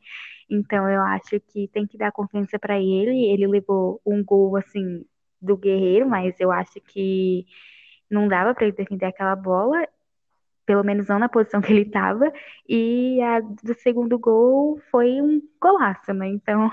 Então 0.49 0.89
eu 0.89 1.01
acho 1.01 1.39
que 1.47 1.67
tem 1.69 1.87
que 1.87 1.97
dar 1.97 2.11
confiança 2.11 2.59
pra 2.59 2.79
ele. 2.79 3.25
Ele 3.25 3.47
levou 3.47 4.01
um 4.05 4.23
gol 4.23 4.55
assim 4.57 5.05
do 5.41 5.57
Guerreiro, 5.57 6.07
mas 6.09 6.39
eu 6.39 6.51
acho 6.51 6.79
que 6.81 7.45
não 8.09 8.27
dava 8.27 8.53
pra 8.53 8.65
ele 8.65 8.75
defender 8.75 9.05
aquela 9.05 9.35
bola, 9.35 9.87
pelo 10.65 10.83
menos 10.83 11.07
não 11.07 11.19
na 11.19 11.29
posição 11.29 11.61
que 11.61 11.71
ele 11.71 11.85
tava. 11.85 12.31
E 12.67 13.21
a 13.21 13.39
do 13.39 13.73
segundo 13.75 14.17
gol 14.19 14.79
foi 14.91 15.21
um 15.21 15.41
golaço, 15.61 16.13
né? 16.13 16.27
Então, 16.27 16.71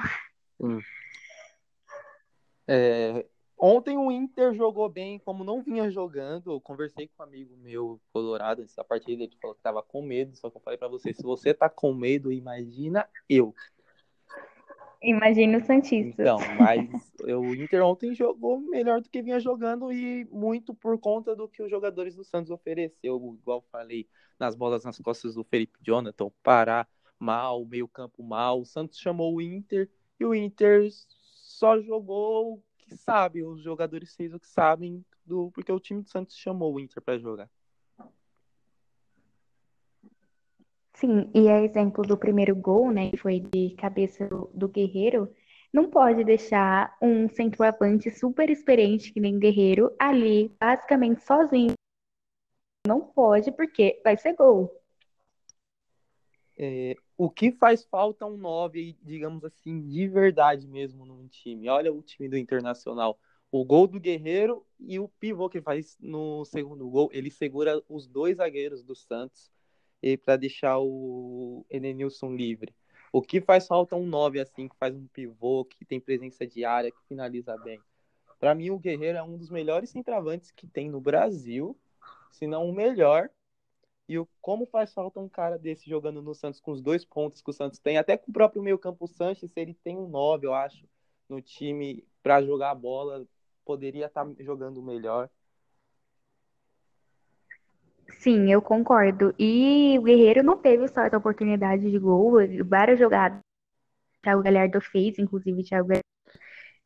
É, 2.66 3.26
ontem 3.58 3.96
o 3.96 4.10
Inter 4.10 4.54
jogou 4.54 4.88
bem, 4.88 5.18
como 5.18 5.44
não 5.44 5.62
vinha 5.62 5.90
jogando. 5.90 6.52
Eu 6.52 6.60
conversei 6.60 7.08
com 7.08 7.22
um 7.22 7.26
amigo 7.26 7.56
meu 7.56 8.00
colorado 8.12 8.62
antes 8.62 8.74
da 8.74 8.84
partida, 8.84 9.22
ele 9.22 9.36
falou 9.40 9.54
que 9.54 9.62
tava 9.62 9.82
com 9.82 10.02
medo. 10.02 10.36
Só 10.36 10.50
que 10.50 10.56
eu 10.56 10.60
falei 10.60 10.78
pra 10.78 10.88
você: 10.88 11.12
se 11.12 11.22
você 11.22 11.52
tá 11.52 11.68
com 11.68 11.92
medo, 11.92 12.32
imagina 12.32 13.08
eu. 13.28 13.54
imagina 15.02 15.58
o 15.58 15.60
Santista. 15.60 16.22
Então, 16.22 16.38
mas 16.58 17.12
o 17.20 17.54
Inter 17.54 17.84
ontem 17.84 18.14
jogou 18.14 18.60
melhor 18.60 19.00
do 19.00 19.08
que 19.08 19.22
vinha 19.22 19.40
jogando 19.40 19.92
e 19.92 20.24
muito 20.30 20.74
por 20.74 20.98
conta 20.98 21.34
do 21.34 21.48
que 21.48 21.62
os 21.62 21.70
jogadores 21.70 22.14
do 22.14 22.24
Santos 22.24 22.50
ofereceu, 22.50 23.36
igual 23.40 23.64
falei, 23.70 24.08
nas 24.38 24.54
bolas 24.54 24.84
nas 24.84 24.98
costas 24.98 25.34
do 25.34 25.44
Felipe 25.44 25.78
Jonathan, 25.82 26.30
Pará 26.42 26.86
mal, 27.18 27.64
meio 27.64 27.86
campo 27.86 28.22
mal. 28.22 28.60
O 28.60 28.66
Santos 28.66 28.98
chamou 28.98 29.36
o 29.36 29.40
Inter 29.40 29.88
e 30.18 30.24
o 30.24 30.34
Inter 30.34 30.88
só 31.62 31.80
jogou 31.80 32.54
o 32.54 32.62
que 32.76 32.96
sabe, 32.96 33.44
os 33.44 33.62
jogadores 33.62 34.16
fez 34.16 34.34
o 34.34 34.40
que 34.40 34.48
sabem 34.48 35.04
do 35.24 35.48
porque 35.52 35.70
o 35.70 35.78
time 35.78 36.02
do 36.02 36.08
Santos 36.08 36.36
chamou 36.36 36.74
o 36.74 36.80
Inter 36.80 37.00
para 37.00 37.20
jogar. 37.20 37.48
Sim, 40.94 41.30
e 41.32 41.48
a 41.48 41.62
exemplo 41.62 42.02
do 42.02 42.18
primeiro 42.18 42.56
gol, 42.56 42.90
né, 42.90 43.10
que 43.10 43.16
foi 43.16 43.38
de 43.38 43.76
cabeça 43.76 44.26
do, 44.26 44.50
do 44.52 44.68
Guerreiro, 44.68 45.32
não 45.72 45.88
pode 45.88 46.24
deixar 46.24 46.96
um 47.00 47.28
centroavante 47.28 48.10
super 48.10 48.50
experiente 48.50 49.12
que 49.12 49.20
nem 49.20 49.38
Guerreiro 49.38 49.94
ali, 50.00 50.48
basicamente 50.58 51.22
sozinho. 51.22 51.74
Não 52.84 53.00
pode, 53.00 53.52
porque 53.52 54.00
vai 54.02 54.16
ser 54.16 54.34
gol. 54.34 54.81
É, 56.56 56.94
o 57.16 57.30
que 57.30 57.50
faz 57.52 57.84
falta 57.84 58.24
é 58.24 58.28
um 58.28 58.36
9, 58.36 58.96
digamos 59.02 59.44
assim, 59.44 59.80
de 59.88 60.06
verdade 60.06 60.66
mesmo 60.66 61.04
num 61.04 61.26
time. 61.28 61.68
Olha 61.68 61.92
o 61.92 62.02
time 62.02 62.28
do 62.28 62.36
Internacional. 62.36 63.18
O 63.50 63.64
gol 63.64 63.86
do 63.86 64.00
Guerreiro 64.00 64.64
e 64.78 64.98
o 64.98 65.08
pivô 65.08 65.48
que 65.48 65.60
faz 65.60 65.96
no 66.00 66.44
segundo 66.44 66.88
gol, 66.88 67.10
ele 67.12 67.30
segura 67.30 67.82
os 67.88 68.06
dois 68.06 68.38
zagueiros 68.38 68.82
do 68.82 68.94
Santos 68.94 69.50
para 70.24 70.36
deixar 70.36 70.78
o 70.78 71.64
Edenilson 71.70 72.34
livre. 72.34 72.74
O 73.12 73.20
que 73.20 73.40
faz 73.40 73.66
falta 73.66 73.94
é 73.94 73.98
um 73.98 74.06
9 74.06 74.40
assim, 74.40 74.68
que 74.68 74.76
faz 74.76 74.94
um 74.94 75.06
pivô, 75.06 75.64
que 75.66 75.84
tem 75.84 76.00
presença 76.00 76.46
de 76.46 76.64
área, 76.64 76.90
que 76.90 77.06
finaliza 77.06 77.56
bem. 77.58 77.80
Para 78.40 78.54
mim, 78.54 78.70
o 78.70 78.78
Guerreiro 78.78 79.18
é 79.18 79.22
um 79.22 79.36
dos 79.36 79.50
melhores 79.50 79.90
centravantes 79.90 80.50
que 80.50 80.66
tem 80.66 80.90
no 80.90 81.00
Brasil, 81.00 81.78
se 82.30 82.46
não 82.46 82.68
o 82.68 82.72
melhor. 82.72 83.28
E 84.08 84.18
o, 84.18 84.28
como 84.40 84.66
faz 84.66 84.92
falta 84.92 85.20
um 85.20 85.28
cara 85.28 85.58
desse 85.58 85.88
jogando 85.88 86.20
no 86.20 86.34
Santos 86.34 86.60
com 86.60 86.72
os 86.72 86.82
dois 86.82 87.04
pontos 87.04 87.40
que 87.40 87.50
o 87.50 87.52
Santos 87.52 87.78
tem, 87.78 87.98
até 87.98 88.16
com 88.16 88.30
o 88.30 88.34
próprio 88.34 88.62
meio-campo 88.62 89.06
Sanches, 89.06 89.52
ele 89.56 89.74
tem 89.82 89.96
um 89.96 90.08
9, 90.08 90.46
eu 90.46 90.54
acho, 90.54 90.84
no 91.28 91.40
time 91.40 92.04
para 92.22 92.42
jogar 92.42 92.70
a 92.70 92.74
bola, 92.74 93.26
poderia 93.64 94.06
estar 94.06 94.24
tá 94.24 94.32
jogando 94.40 94.82
melhor. 94.82 95.30
Sim, 98.18 98.52
eu 98.52 98.60
concordo. 98.60 99.34
E 99.38 99.98
o 99.98 100.02
Guerreiro 100.02 100.42
não 100.42 100.56
teve 100.56 100.86
só 100.88 101.02
essa 101.02 101.16
oportunidade 101.16 101.90
de 101.90 101.98
gol, 101.98 102.34
várias 102.64 102.98
jogadas. 102.98 103.38
O 103.38 104.22
Thiago 104.22 104.42
Galhardo 104.42 104.80
fez, 104.80 105.18
inclusive 105.18 105.60
o 105.60 105.64
Thiago 105.64 105.88
Galhardo 105.88 106.02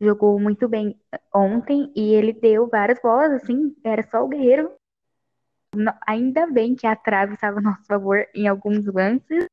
jogou 0.01 0.39
muito 0.39 0.69
bem 0.69 0.99
ontem 1.35 1.91
e 1.95 2.15
ele 2.15 2.33
deu 2.33 2.69
várias 2.69 3.01
bolas, 3.01 3.43
assim, 3.43 3.75
era 3.85 4.03
só 4.03 4.25
o 4.25 4.29
Guerreiro. 4.29 4.71
Ainda 6.07 6.47
bem 6.47 6.75
que 6.75 6.87
a 6.87 6.97
trave 6.97 7.35
estava 7.35 7.59
a 7.59 7.63
nosso 7.63 7.85
favor 7.87 8.27
em 8.35 8.49
alguns 8.49 8.85
lances 8.87 9.47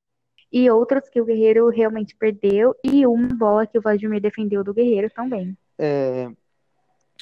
e 0.52 0.70
outros 0.70 1.10
que 1.10 1.20
o 1.20 1.26
Guerreiro 1.26 1.68
realmente 1.70 2.16
perdeu 2.16 2.76
e 2.84 3.06
uma 3.08 3.28
bola 3.30 3.66
que 3.66 3.78
o 3.78 3.82
Vladimir 3.82 4.22
defendeu 4.22 4.64
do 4.64 4.74
Guerreiro 4.74 5.10
também. 5.10 5.58
É... 5.78 6.32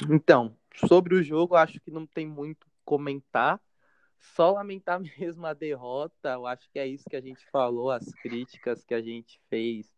Então, 0.09 0.55
sobre 0.87 1.15
o 1.15 1.23
jogo, 1.23 1.55
acho 1.55 1.79
que 1.79 1.91
não 1.91 2.05
tem 2.05 2.27
muito 2.27 2.67
comentar. 2.83 3.59
Só 4.19 4.51
lamentar 4.51 4.99
mesmo 5.17 5.45
a 5.45 5.53
derrota. 5.53 6.29
Eu 6.33 6.45
acho 6.45 6.69
que 6.71 6.79
é 6.79 6.87
isso 6.87 7.09
que 7.09 7.15
a 7.15 7.21
gente 7.21 7.49
falou, 7.51 7.91
as 7.91 8.13
críticas 8.15 8.83
que 8.83 8.93
a 8.93 9.01
gente 9.01 9.39
fez 9.49 9.91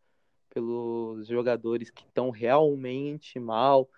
pelos 0.53 1.27
jogadores 1.27 1.89
que 1.89 2.03
estão 2.03 2.29
realmente 2.29 3.39
mal. 3.39 3.89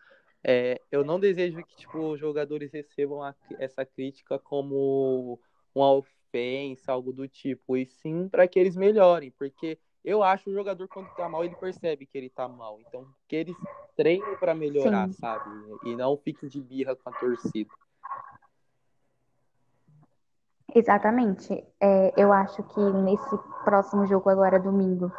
É, 0.47 0.79
eu 0.91 1.03
não 1.03 1.19
desejo 1.19 1.63
que 1.63 1.75
tipo, 1.75 1.97
os 1.97 2.19
jogadores 2.19 2.71
recebam 2.71 3.23
a, 3.23 3.34
essa 3.58 3.84
crítica 3.84 4.38
como 4.38 5.39
uma 5.73 5.91
ofensa, 5.91 6.91
algo 6.91 7.12
do 7.12 7.27
tipo, 7.27 7.75
e 7.75 7.88
sim 7.88 8.29
para 8.29 8.47
que 8.47 8.60
eles 8.60 8.75
melhorem, 8.75 9.31
porque 9.31 9.79
eu 10.03 10.21
acho 10.21 10.51
o 10.51 10.53
jogador 10.53 10.88
quando 10.88 11.10
tá 11.15 11.27
mal, 11.27 11.43
ele 11.43 11.55
percebe 11.55 12.05
que 12.05 12.15
ele 12.15 12.29
tá 12.29 12.47
mal. 12.47 12.79
Então, 12.79 13.08
que 13.27 13.36
eles 13.36 13.58
treinem 13.97 14.38
para 14.38 14.53
melhorar, 14.53 15.08
sim. 15.08 15.13
sabe? 15.13 15.49
E 15.84 15.95
não 15.95 16.15
fiquem 16.15 16.47
de 16.47 16.62
birra 16.62 16.95
com 16.95 17.10
a 17.10 17.13
torcida. 17.13 17.71
Exatamente. 20.75 21.65
É, 21.81 22.13
eu 22.15 22.31
acho 22.31 22.62
que 22.62 22.79
nesse 22.79 23.38
próximo 23.63 24.05
jogo 24.05 24.29
agora, 24.29 24.60
domingo, 24.60 25.12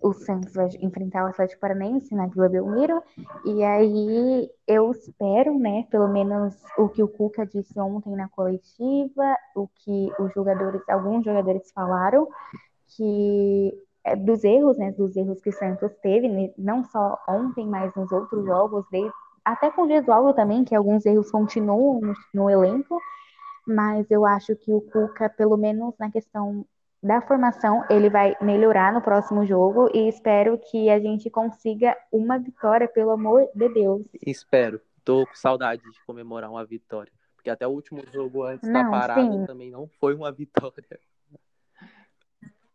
o 0.00 0.12
Santos 0.12 0.52
vai 0.54 0.68
enfrentar 0.80 1.24
o 1.24 1.28
Atlético 1.28 1.60
Paranaense 1.60 2.14
na 2.14 2.26
Vila 2.26 2.48
Belmiro. 2.48 3.02
E 3.44 3.62
aí 3.64 4.50
eu 4.66 4.90
espero, 4.90 5.58
né, 5.58 5.86
pelo 5.90 6.08
menos 6.08 6.54
o 6.78 6.88
que 6.88 7.02
o 7.02 7.08
Cuca 7.08 7.46
disse 7.46 7.78
ontem 7.78 8.14
na 8.14 8.28
coletiva, 8.28 9.36
o 9.54 9.68
que 9.68 10.10
os 10.18 10.32
jogadores, 10.34 10.82
alguns 10.88 11.24
jogadores 11.24 11.70
falaram, 11.72 12.28
que 12.96 13.72
é, 14.04 14.14
dos 14.14 14.44
erros, 14.44 14.76
né, 14.78 14.92
dos 14.92 15.16
erros 15.16 15.40
que 15.40 15.50
o 15.50 15.52
Santos 15.52 15.90
teve, 16.02 16.52
não 16.56 16.84
só 16.84 17.18
ontem, 17.28 17.66
mas 17.66 17.94
nos 17.94 18.12
outros 18.12 18.44
jogos, 18.44 18.84
desde, 18.90 19.12
até 19.44 19.70
com 19.70 19.82
o 19.82 19.88
Gesualdo 19.88 20.34
também, 20.34 20.64
que 20.64 20.74
alguns 20.74 21.04
erros 21.06 21.30
continuam 21.30 22.00
no, 22.00 22.14
no 22.34 22.50
elenco 22.50 23.00
mas 23.66 24.08
eu 24.10 24.24
acho 24.24 24.54
que 24.54 24.72
o 24.72 24.80
Cuca, 24.80 25.28
pelo 25.28 25.56
menos 25.56 25.92
na 25.98 26.10
questão 26.10 26.64
da 27.06 27.20
formação, 27.20 27.84
ele 27.88 28.10
vai 28.10 28.36
melhorar 28.40 28.92
no 28.92 29.00
próximo 29.00 29.46
jogo 29.46 29.88
e 29.94 30.08
espero 30.08 30.58
que 30.58 30.90
a 30.90 30.98
gente 30.98 31.30
consiga 31.30 31.96
uma 32.10 32.38
vitória, 32.38 32.88
pelo 32.88 33.12
amor 33.12 33.48
de 33.54 33.68
Deus. 33.68 34.02
Espero. 34.26 34.80
Tô 35.04 35.24
com 35.24 35.34
saudade 35.34 35.82
de 35.82 36.04
comemorar 36.04 36.50
uma 36.50 36.66
vitória. 36.66 37.12
Porque 37.36 37.48
até 37.48 37.66
o 37.66 37.70
último 37.70 38.02
jogo 38.12 38.42
antes 38.42 38.68
não, 38.68 38.82
da 38.82 38.90
parada 38.90 39.22
sim. 39.22 39.46
também 39.46 39.70
não 39.70 39.88
foi 40.00 40.14
uma 40.14 40.32
vitória. 40.32 40.98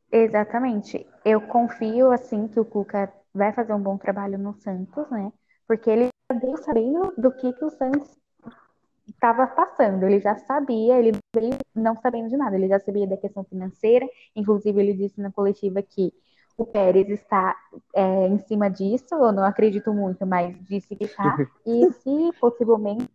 Exatamente. 0.10 1.06
Eu 1.26 1.42
confio, 1.42 2.12
assim, 2.12 2.48
que 2.48 2.60
o 2.60 2.66
Cuca 2.66 3.12
vai 3.34 3.52
fazer 3.52 3.74
um 3.74 3.82
bom 3.82 3.98
trabalho 3.98 4.38
no 4.38 4.54
Santos, 4.54 5.10
né? 5.10 5.32
Porque 5.68 5.90
ele 5.90 6.08
veio 6.40 6.58
sabendo 6.58 7.14
do 7.18 7.32
que, 7.34 7.52
que 7.52 7.66
o 7.66 7.70
Santos 7.70 8.18
estava 9.08 9.48
passando, 9.48 10.04
ele 10.06 10.20
já 10.20 10.36
sabia, 10.36 10.98
ele 10.98 11.12
veio 11.36 11.58
não 11.76 11.96
sabendo 11.96 12.30
de 12.30 12.38
nada, 12.38 12.56
ele 12.56 12.68
já 12.68 12.80
sabia 12.80 13.08
da 13.08 13.18
questão 13.18 13.44
financeira, 13.44 14.08
inclusive 14.36 14.80
ele 14.80 14.94
disse 14.94 15.20
na 15.22 15.32
coletiva 15.32 15.82
que 15.82 16.14
o 16.58 16.66
Pérez 16.66 17.10
está 17.10 17.56
é, 17.96 18.28
em 18.28 18.40
cima 18.40 18.70
disso, 18.70 19.14
eu 19.14 19.32
não 19.32 19.44
acredito 19.44 19.94
muito, 19.94 20.26
mas 20.26 20.56
disse 20.66 20.96
que 20.96 21.06
está, 21.06 21.24
e 21.66 21.92
se 21.92 22.32
possivelmente 22.40 23.10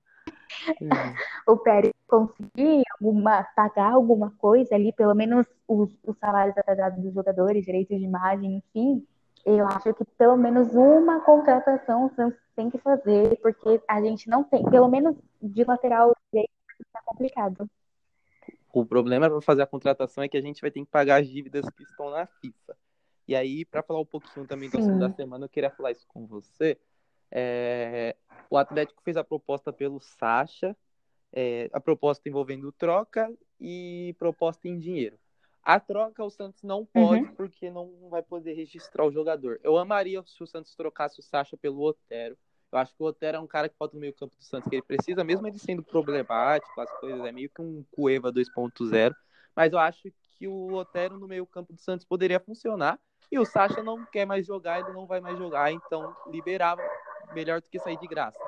o 1.46 1.56
Pérez 1.56 1.92
conseguir 2.08 2.82
alguma, 2.98 3.44
pagar 3.54 3.92
alguma 3.92 4.30
coisa 4.38 4.74
ali, 4.74 4.92
pelo 4.92 5.14
menos 5.14 5.46
os, 5.66 5.90
os 6.04 6.16
salários 6.18 6.56
atrasados 6.56 7.02
dos 7.02 7.12
jogadores, 7.12 7.64
direitos 7.64 7.98
de 7.98 8.04
imagem, 8.04 8.56
enfim, 8.56 9.06
eu 9.46 9.64
acho 9.64 9.94
que 9.94 10.04
pelo 10.18 10.36
menos 10.36 10.74
uma 10.74 11.20
contratação 11.20 12.06
o 12.06 12.14
Santos 12.16 12.38
tem 12.56 12.68
que 12.68 12.78
fazer, 12.78 13.38
porque 13.40 13.80
a 13.86 14.02
gente 14.02 14.28
não 14.28 14.42
tem, 14.42 14.64
pelo 14.64 14.88
menos 14.88 15.16
de 15.40 15.62
lateral 15.62 16.12
direito, 16.32 16.50
está 16.80 17.00
complicado. 17.04 17.70
O 18.72 18.84
problema 18.84 19.30
para 19.30 19.40
fazer 19.40 19.62
a 19.62 19.66
contratação 19.66 20.24
é 20.24 20.28
que 20.28 20.36
a 20.36 20.40
gente 20.40 20.60
vai 20.60 20.70
ter 20.70 20.80
que 20.80 20.90
pagar 20.90 21.20
as 21.20 21.28
dívidas 21.28 21.64
que 21.70 21.84
estão 21.84 22.10
na 22.10 22.26
FIFA. 22.26 22.76
E 23.28 23.36
aí, 23.36 23.64
para 23.64 23.84
falar 23.84 24.00
um 24.00 24.06
pouquinho 24.06 24.46
também 24.46 24.68
do 24.68 24.78
assunto 24.78 24.98
da 24.98 25.10
semana, 25.10 25.44
eu 25.44 25.48
queria 25.48 25.70
falar 25.70 25.92
isso 25.92 26.06
com 26.08 26.26
você. 26.26 26.76
É... 27.30 28.16
O 28.50 28.56
Atlético 28.56 29.00
fez 29.02 29.16
a 29.16 29.24
proposta 29.24 29.72
pelo 29.72 30.00
Sacha, 30.00 30.76
é... 31.32 31.70
a 31.72 31.80
proposta 31.80 32.28
envolvendo 32.28 32.70
troca 32.72 33.32
e 33.60 34.14
proposta 34.18 34.68
em 34.68 34.78
dinheiro. 34.78 35.16
A 35.66 35.80
troca 35.80 36.22
o 36.22 36.30
Santos 36.30 36.62
não 36.62 36.86
pode, 36.86 37.22
uhum. 37.22 37.34
porque 37.34 37.68
não 37.68 38.08
vai 38.08 38.22
poder 38.22 38.52
registrar 38.52 39.04
o 39.04 39.10
jogador. 39.10 39.58
Eu 39.64 39.76
amaria 39.76 40.22
se 40.24 40.40
o 40.40 40.46
Santos 40.46 40.76
trocasse 40.76 41.18
o 41.18 41.22
Sacha 41.24 41.56
pelo 41.56 41.82
Otero. 41.82 42.38
Eu 42.70 42.78
acho 42.78 42.94
que 42.94 43.02
o 43.02 43.06
Otero 43.06 43.38
é 43.38 43.40
um 43.40 43.48
cara 43.48 43.68
que 43.68 43.74
pode 43.76 43.92
no 43.92 43.98
meio 44.00 44.14
campo 44.14 44.36
do 44.36 44.44
Santos 44.44 44.68
que 44.68 44.76
ele 44.76 44.82
precisa, 44.82 45.24
mesmo 45.24 45.44
ele 45.44 45.58
sendo 45.58 45.82
problemático, 45.82 46.80
as 46.80 46.90
coisas, 47.00 47.20
é 47.24 47.32
meio 47.32 47.50
que 47.50 47.60
um 47.60 47.84
Cueva 47.90 48.32
2.0. 48.32 49.12
Mas 49.56 49.72
eu 49.72 49.80
acho 49.80 50.08
que 50.38 50.46
o 50.46 50.72
Otero 50.72 51.18
no 51.18 51.26
meio 51.26 51.44
campo 51.44 51.72
do 51.72 51.80
Santos 51.80 52.06
poderia 52.06 52.38
funcionar. 52.38 52.96
E 53.32 53.36
o 53.36 53.44
Sacha 53.44 53.82
não 53.82 54.06
quer 54.06 54.24
mais 54.24 54.46
jogar, 54.46 54.78
ele 54.78 54.92
não 54.92 55.04
vai 55.04 55.18
mais 55.18 55.36
jogar, 55.36 55.72
então 55.72 56.14
liberava 56.28 56.80
melhor 57.34 57.60
do 57.60 57.68
que 57.68 57.80
sair 57.80 57.98
de 57.98 58.06
graça. 58.06 58.38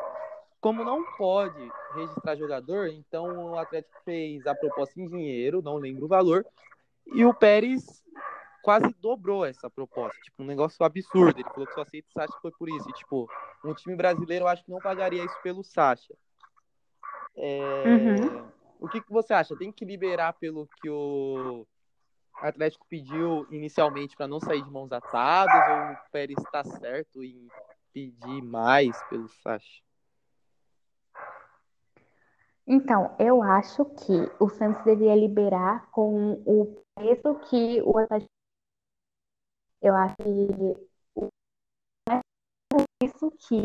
Como 0.61 0.85
não 0.85 1.05
pode 1.17 1.69
registrar 1.97 2.37
jogador, 2.37 2.87
então 2.87 3.51
o 3.51 3.59
Atlético 3.59 4.01
fez 4.05 4.47
a 4.47 4.55
proposta 4.55 5.01
em 5.01 5.09
dinheiro, 5.09 5.61
não 5.61 5.79
lembro 5.79 6.05
o 6.05 6.09
valor, 6.09 6.47
e 7.13 7.25
o 7.25 7.35
Pérez 7.35 8.03
quase 8.63 8.95
dobrou 9.01 9.45
essa 9.45 9.71
proposta. 9.71 10.19
Tipo, 10.23 10.43
um 10.43 10.47
negócio 10.47 10.85
absurdo. 10.85 11.41
Ele 11.41 11.49
falou 11.49 11.67
que 11.67 11.75
só 11.75 11.83
aceita 11.83 12.09
o 12.09 12.13
Sacha 12.13 12.39
foi 12.43 12.51
por 12.53 12.69
isso. 12.69 12.89
E, 12.89 12.93
tipo, 12.93 13.29
um 13.65 13.75
time 13.75 13.97
brasileiro 13.97 14.45
eu 14.45 14.49
acho 14.49 14.65
que 14.65 14.71
não 14.71 14.79
pagaria 14.79 15.25
isso 15.25 15.37
pelo 15.43 15.65
Sacha. 15.65 16.15
É... 17.37 17.85
Uhum. 17.87 18.49
O 18.81 18.89
que, 18.89 19.01
que 19.01 19.11
você 19.11 19.33
acha? 19.33 19.57
Tem 19.57 19.73
que 19.73 19.85
liberar 19.85 20.35
pelo 20.35 20.69
que 20.81 20.89
o 20.89 21.67
Atlético 22.37 22.87
pediu 22.89 23.47
inicialmente 23.51 24.17
para 24.17 24.29
não 24.29 24.39
sair 24.39 24.63
de 24.63 24.71
mãos 24.71 24.93
atadas? 24.93 25.69
Ou 25.71 25.95
o 25.95 26.11
Pérez 26.13 26.39
está 26.39 26.63
certo 26.63 27.25
em 27.25 27.49
pedir 27.93 28.43
mais 28.43 29.03
pelo 29.05 29.29
Sacha? 29.29 29.83
Então, 32.71 33.17
eu 33.19 33.43
acho 33.43 33.83
que 33.87 34.13
o 34.39 34.51
Santos 34.51 34.85
deveria 34.85 35.17
liberar 35.17 35.91
com 35.91 36.33
o 36.45 36.85
preço 36.95 37.35
que 37.49 37.81
o. 37.81 37.95
Eu 39.81 39.95
acho 39.95 40.15
que 40.17 41.23
é 42.11 42.21
isso 43.03 43.31
que 43.31 43.57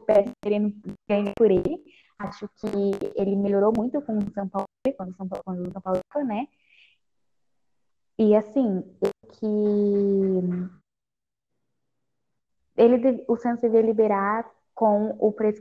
o 0.00 0.04
Pérez 0.06 0.32
querendo 0.42 0.74
ganhar 1.06 1.34
por 1.36 1.50
ele. 1.50 1.84
Acho 2.18 2.48
que 2.48 2.66
ele 3.14 3.36
melhorou 3.36 3.74
muito 3.76 4.00
com 4.00 4.16
o 4.16 4.32
São 4.32 4.48
Paulo, 4.48 4.66
quando 4.96 5.10
o 5.10 5.16
São 5.16 5.28
Paulo, 5.28 5.44
quando 5.44 5.68
o 5.68 5.72
São 5.72 5.82
Paulo 5.82 6.00
né? 6.26 6.48
E 8.18 8.34
assim, 8.34 8.82
que 9.32 9.46
ele, 12.74 13.22
o 13.28 13.36
Santos 13.36 13.60
deveria 13.60 13.90
liberar 13.90 14.50
com 14.74 15.10
o 15.20 15.30
preço 15.30 15.60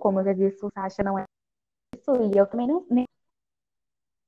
como 0.00 0.20
eu 0.20 0.24
já 0.24 0.32
disse, 0.32 0.64
o 0.64 0.70
Sacha 0.74 1.02
não 1.02 1.18
é 1.18 1.24
isso, 2.02 2.34
e 2.34 2.36
eu 2.36 2.46
também 2.46 2.66
não 2.66 2.84
nem 2.90 3.06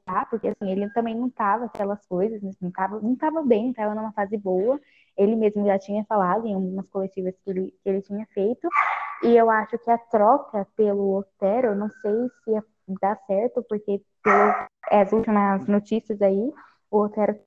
tá, 0.04 0.26
porque 0.26 0.48
assim, 0.48 0.70
ele 0.70 0.88
também 0.90 1.14
não 1.14 1.30
tava 1.30 1.64
aquelas 1.64 2.04
coisas, 2.06 2.40
né, 2.42 2.50
não 2.60 2.70
tava, 2.70 3.00
não 3.00 3.16
tava 3.16 3.42
bem, 3.42 3.66
não 3.66 3.72
tava 3.72 3.94
numa 3.94 4.12
fase 4.12 4.36
boa. 4.36 4.80
Ele 5.16 5.34
mesmo 5.36 5.64
já 5.64 5.78
tinha 5.78 6.04
falado 6.04 6.46
em 6.46 6.54
algumas 6.54 6.86
coletivas 6.88 7.34
que 7.42 7.50
ele, 7.50 7.70
que 7.82 7.88
ele 7.88 8.02
tinha 8.02 8.26
feito. 8.34 8.68
E 9.22 9.36
eu 9.36 9.48
acho 9.48 9.78
que 9.78 9.90
a 9.90 9.96
troca 9.96 10.66
pelo 10.76 11.18
Otero, 11.18 11.74
não 11.74 11.88
sei 11.88 12.28
se 12.42 12.50
ia 12.50 12.64
dar 13.00 13.16
certo, 13.26 13.64
porque 13.68 14.02
pelo, 14.22 14.68
é, 14.90 15.00
as 15.00 15.12
últimas 15.12 15.66
notícias 15.66 16.20
aí, 16.20 16.52
o 16.90 16.98
Otero 16.98 17.38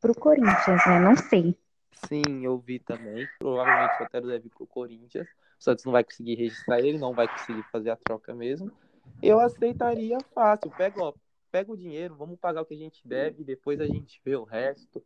pro 0.00 0.14
Corinthians, 0.14 0.86
né? 0.86 0.98
Não 1.00 1.16
sei. 1.16 1.56
Sim, 2.06 2.44
eu 2.44 2.58
vi 2.58 2.78
também. 2.80 3.26
Provavelmente 3.38 4.00
o 4.00 4.04
Otero 4.04 4.26
deve 4.26 4.46
ir 4.48 4.50
pro 4.50 4.66
Corinthians. 4.66 5.26
O 5.58 5.62
Santos 5.62 5.84
não 5.84 5.92
vai 5.92 6.04
conseguir 6.04 6.34
registrar 6.34 6.80
ele, 6.80 6.98
não 6.98 7.14
vai 7.14 7.26
conseguir 7.28 7.62
fazer 7.70 7.90
a 7.90 7.96
troca 7.96 8.34
mesmo 8.34 8.70
eu 9.22 9.40
aceitaria 9.40 10.18
fácil. 10.34 10.70
Pega, 10.70 11.02
ó, 11.02 11.12
pega 11.50 11.72
o 11.72 11.76
dinheiro, 11.76 12.14
vamos 12.14 12.38
pagar 12.38 12.62
o 12.62 12.66
que 12.66 12.74
a 12.74 12.78
gente 12.78 13.06
deve, 13.06 13.44
depois 13.44 13.80
a 13.80 13.86
gente 13.86 14.20
vê 14.24 14.36
o 14.36 14.44
resto. 14.44 15.02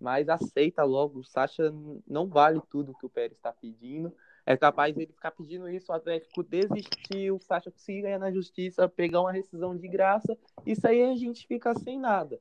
Mas 0.00 0.28
aceita 0.28 0.84
logo, 0.84 1.20
o 1.20 1.24
Sacha 1.24 1.72
não 2.06 2.28
vale 2.28 2.60
tudo 2.70 2.94
que 2.94 3.06
o 3.06 3.10
Pérez 3.10 3.36
está 3.36 3.52
pedindo. 3.52 4.12
É 4.44 4.56
capaz 4.56 4.94
dele 4.94 5.12
ficar 5.12 5.32
pedindo 5.32 5.68
isso, 5.68 5.90
o 5.90 5.94
Atlético 5.94 6.42
desistir, 6.44 7.32
o 7.32 7.40
Sacha 7.40 7.70
conseguir 7.70 8.02
ganhar 8.02 8.18
na 8.18 8.30
justiça, 8.30 8.88
pegar 8.88 9.20
uma 9.20 9.32
rescisão 9.32 9.76
de 9.76 9.88
graça, 9.88 10.38
isso 10.64 10.86
aí 10.86 11.02
a 11.02 11.16
gente 11.16 11.46
fica 11.48 11.74
sem 11.74 11.98
nada. 11.98 12.40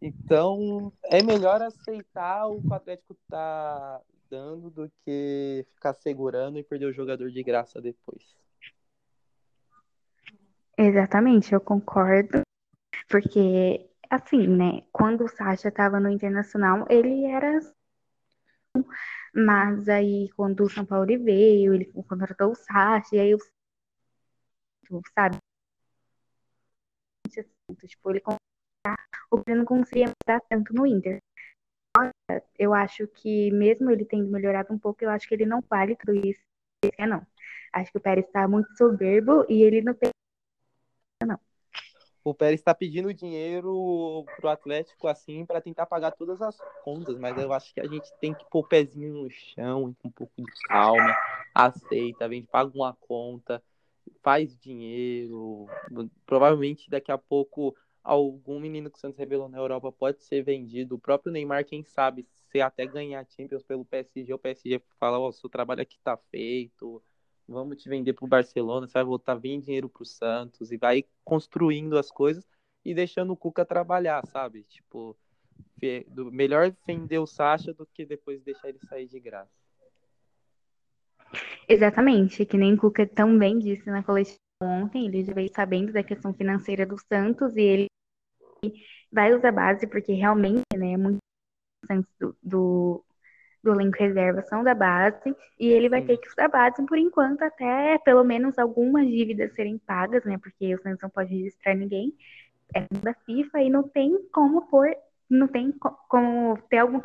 Então, 0.00 0.92
é 1.04 1.22
melhor 1.22 1.60
aceitar 1.60 2.46
o 2.46 2.62
que 2.62 2.68
o 2.68 2.74
Atlético 2.74 3.16
tá 3.28 4.00
dando 4.30 4.70
do 4.70 4.90
que 5.04 5.66
ficar 5.74 5.92
segurando 5.92 6.58
e 6.58 6.62
perder 6.62 6.86
o 6.86 6.92
jogador 6.92 7.30
de 7.30 7.42
graça 7.42 7.80
depois. 7.80 8.39
Exatamente, 10.80 11.52
eu 11.52 11.60
concordo. 11.60 12.40
Porque, 13.08 13.90
assim, 14.08 14.46
né? 14.46 14.82
Quando 14.92 15.24
o 15.24 15.28
Sacha 15.28 15.68
estava 15.68 16.00
no 16.00 16.08
Internacional, 16.08 16.86
ele 16.88 17.26
era. 17.26 17.60
Mas 19.34 19.88
aí, 19.88 20.28
quando 20.36 20.64
o 20.64 20.70
São 20.70 20.84
Paulo 20.86 21.06
veio, 21.06 21.74
ele 21.74 21.86
contratou 22.08 22.52
o 22.52 22.54
Sacha, 22.54 23.14
e 23.16 23.20
aí 23.20 23.34
o. 23.34 23.38
Sabe? 25.14 25.36
Tipo, 27.86 28.10
ele 28.10 28.22
o 29.30 29.42
que 29.42 29.54
não 29.54 29.64
conseguia 29.64 30.06
mostrar 30.06 30.40
tanto 30.48 30.72
no 30.74 30.86
Inter. 30.86 31.20
eu 32.58 32.72
acho 32.74 33.06
que 33.08 33.50
mesmo 33.52 33.90
ele 33.90 34.04
tendo 34.04 34.30
melhorado 34.30 34.72
um 34.72 34.78
pouco, 34.78 35.04
eu 35.04 35.10
acho 35.10 35.28
que 35.28 35.34
ele 35.34 35.46
não 35.46 35.60
vale 35.68 35.96
tudo 35.96 36.14
isso, 36.14 36.40
não. 37.06 37.26
Acho 37.72 37.92
que 37.92 37.98
o 37.98 38.00
Pérez 38.00 38.26
está 38.26 38.48
muito 38.48 38.76
soberbo 38.76 39.44
e 39.48 39.62
ele 39.62 39.82
não 39.82 39.94
tem 39.94 40.10
não. 41.26 41.38
O 42.22 42.34
Pérez 42.34 42.60
está 42.60 42.74
pedindo 42.74 43.14
dinheiro 43.14 44.24
pro 44.36 44.50
Atlético 44.50 45.08
assim 45.08 45.46
para 45.46 45.60
tentar 45.60 45.86
pagar 45.86 46.10
todas 46.10 46.42
as 46.42 46.58
contas, 46.84 47.16
mas 47.18 47.36
eu 47.38 47.50
acho 47.52 47.72
que 47.72 47.80
a 47.80 47.86
gente 47.86 48.12
tem 48.20 48.34
que 48.34 48.44
pôr 48.50 48.60
o 48.60 48.68
pezinho 48.68 49.22
no 49.22 49.30
chão, 49.30 49.94
com 50.02 50.08
um 50.08 50.10
pouco 50.10 50.34
de 50.36 50.52
calma, 50.68 51.16
aceita, 51.54 52.28
vem, 52.28 52.42
paga 52.42 52.70
uma 52.74 52.92
conta, 52.92 53.62
faz 54.22 54.54
dinheiro. 54.58 55.66
Provavelmente 56.26 56.90
daqui 56.90 57.10
a 57.10 57.16
pouco 57.16 57.74
algum 58.04 58.60
menino 58.60 58.90
que 58.90 58.98
o 58.98 59.00
Santos 59.00 59.18
revelou 59.18 59.48
na 59.48 59.58
Europa 59.58 59.90
pode 59.90 60.22
ser 60.22 60.42
vendido. 60.42 60.96
O 60.96 60.98
próprio 60.98 61.32
Neymar, 61.32 61.64
quem 61.64 61.82
sabe, 61.82 62.26
se 62.50 62.60
até 62.60 62.86
ganhar 62.86 63.26
Champions 63.30 63.62
pelo 63.62 63.84
PSG, 63.84 64.34
o 64.34 64.38
PSG 64.38 64.82
fala, 64.98 65.18
ó, 65.18 65.28
oh, 65.28 65.32
seu 65.32 65.48
trabalho 65.48 65.80
aqui 65.80 65.98
tá 66.02 66.16
feito, 66.30 67.02
vamos 67.50 67.82
te 67.82 67.88
vender 67.88 68.12
pro 68.12 68.26
Barcelona, 68.26 68.86
você 68.86 68.92
vai 68.94 69.04
voltar 69.04 69.34
bem 69.36 69.60
dinheiro 69.60 69.88
pro 69.88 70.04
Santos 70.04 70.70
e 70.70 70.76
vai 70.76 71.04
construindo 71.24 71.98
as 71.98 72.10
coisas 72.10 72.46
e 72.84 72.94
deixando 72.94 73.32
o 73.32 73.36
Cuca 73.36 73.64
trabalhar, 73.64 74.24
sabe? 74.26 74.62
Tipo, 74.64 75.16
melhor 76.30 76.72
vender 76.86 77.18
o 77.18 77.26
Sacha 77.26 77.74
do 77.74 77.84
que 77.86 78.06
depois 78.06 78.42
deixar 78.42 78.68
ele 78.68 78.78
sair 78.78 79.06
de 79.06 79.18
graça. 79.18 79.50
Exatamente, 81.68 82.44
que 82.44 82.56
nem 82.56 82.76
Cuca 82.76 83.06
também 83.06 83.58
disse 83.58 83.88
na 83.90 84.02
coletiva 84.02 84.38
ontem, 84.62 85.06
ele 85.06 85.24
já 85.24 85.32
veio 85.32 85.50
sabendo 85.54 85.92
da 85.92 86.02
questão 86.02 86.32
financeira 86.34 86.86
do 86.86 86.96
Santos 86.98 87.56
e 87.56 87.62
ele 87.62 87.86
vai 89.10 89.34
usar 89.34 89.52
base, 89.52 89.86
porque 89.86 90.12
realmente, 90.12 90.62
né, 90.76 90.92
é 90.92 90.96
muito 90.96 91.18
do, 92.18 92.36
do, 92.42 93.04
do 93.62 93.72
elenco 93.72 93.98
reserva 93.98 94.42
são 94.42 94.64
da 94.64 94.74
base, 94.74 95.34
e 95.58 95.68
ele 95.68 95.88
vai 95.88 96.00
Sim. 96.00 96.06
ter 96.08 96.16
que 96.18 96.28
usar 96.28 96.48
base 96.48 96.84
por 96.86 96.98
enquanto, 96.98 97.42
até 97.42 97.98
pelo 97.98 98.24
menos 98.24 98.58
algumas 98.58 99.06
dívidas 99.06 99.52
serem 99.54 99.78
pagas, 99.78 100.24
né, 100.24 100.38
porque 100.38 100.74
o 100.74 100.82
Santos 100.82 101.02
não 101.02 101.10
pode 101.10 101.34
registrar 101.34 101.74
ninguém, 101.74 102.14
é 102.74 102.86
da 103.02 103.14
FIFA, 103.14 103.62
e 103.62 103.70
não 103.70 103.82
tem 103.82 104.18
como 104.32 104.66
pôr, 104.68 104.94
não 105.28 105.46
tem 105.48 105.72
como 106.08 106.56
ter 106.68 106.78
algum 106.78 107.00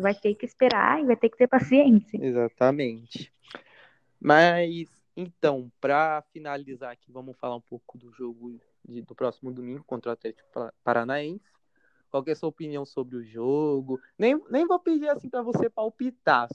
vai 0.00 0.14
ter 0.14 0.34
que 0.34 0.46
esperar 0.46 1.00
e 1.00 1.06
vai 1.06 1.16
ter 1.16 1.28
que 1.28 1.36
ter 1.36 1.48
paciência. 1.48 2.18
Exatamente. 2.22 3.32
Mas 4.20 4.88
então, 5.16 5.70
para 5.80 6.22
finalizar 6.32 6.92
aqui, 6.92 7.10
vamos 7.10 7.36
falar 7.38 7.56
um 7.56 7.60
pouco 7.60 7.98
do 7.98 8.12
jogo 8.12 8.60
de, 8.84 9.02
do 9.02 9.14
próximo 9.16 9.52
domingo 9.52 9.82
contra 9.84 10.10
o 10.10 10.12
Atlético 10.12 10.48
Paranaense. 10.84 11.42
Qual 12.10 12.24
é 12.26 12.32
a 12.32 12.36
sua 12.36 12.48
opinião 12.48 12.84
sobre 12.84 13.16
o 13.16 13.22
jogo? 13.22 14.00
Nem, 14.18 14.40
nem 14.50 14.66
vou 14.66 14.78
pedir 14.78 15.08
assim 15.08 15.28
para 15.28 15.42
você 15.42 15.68
palpitar, 15.68 16.48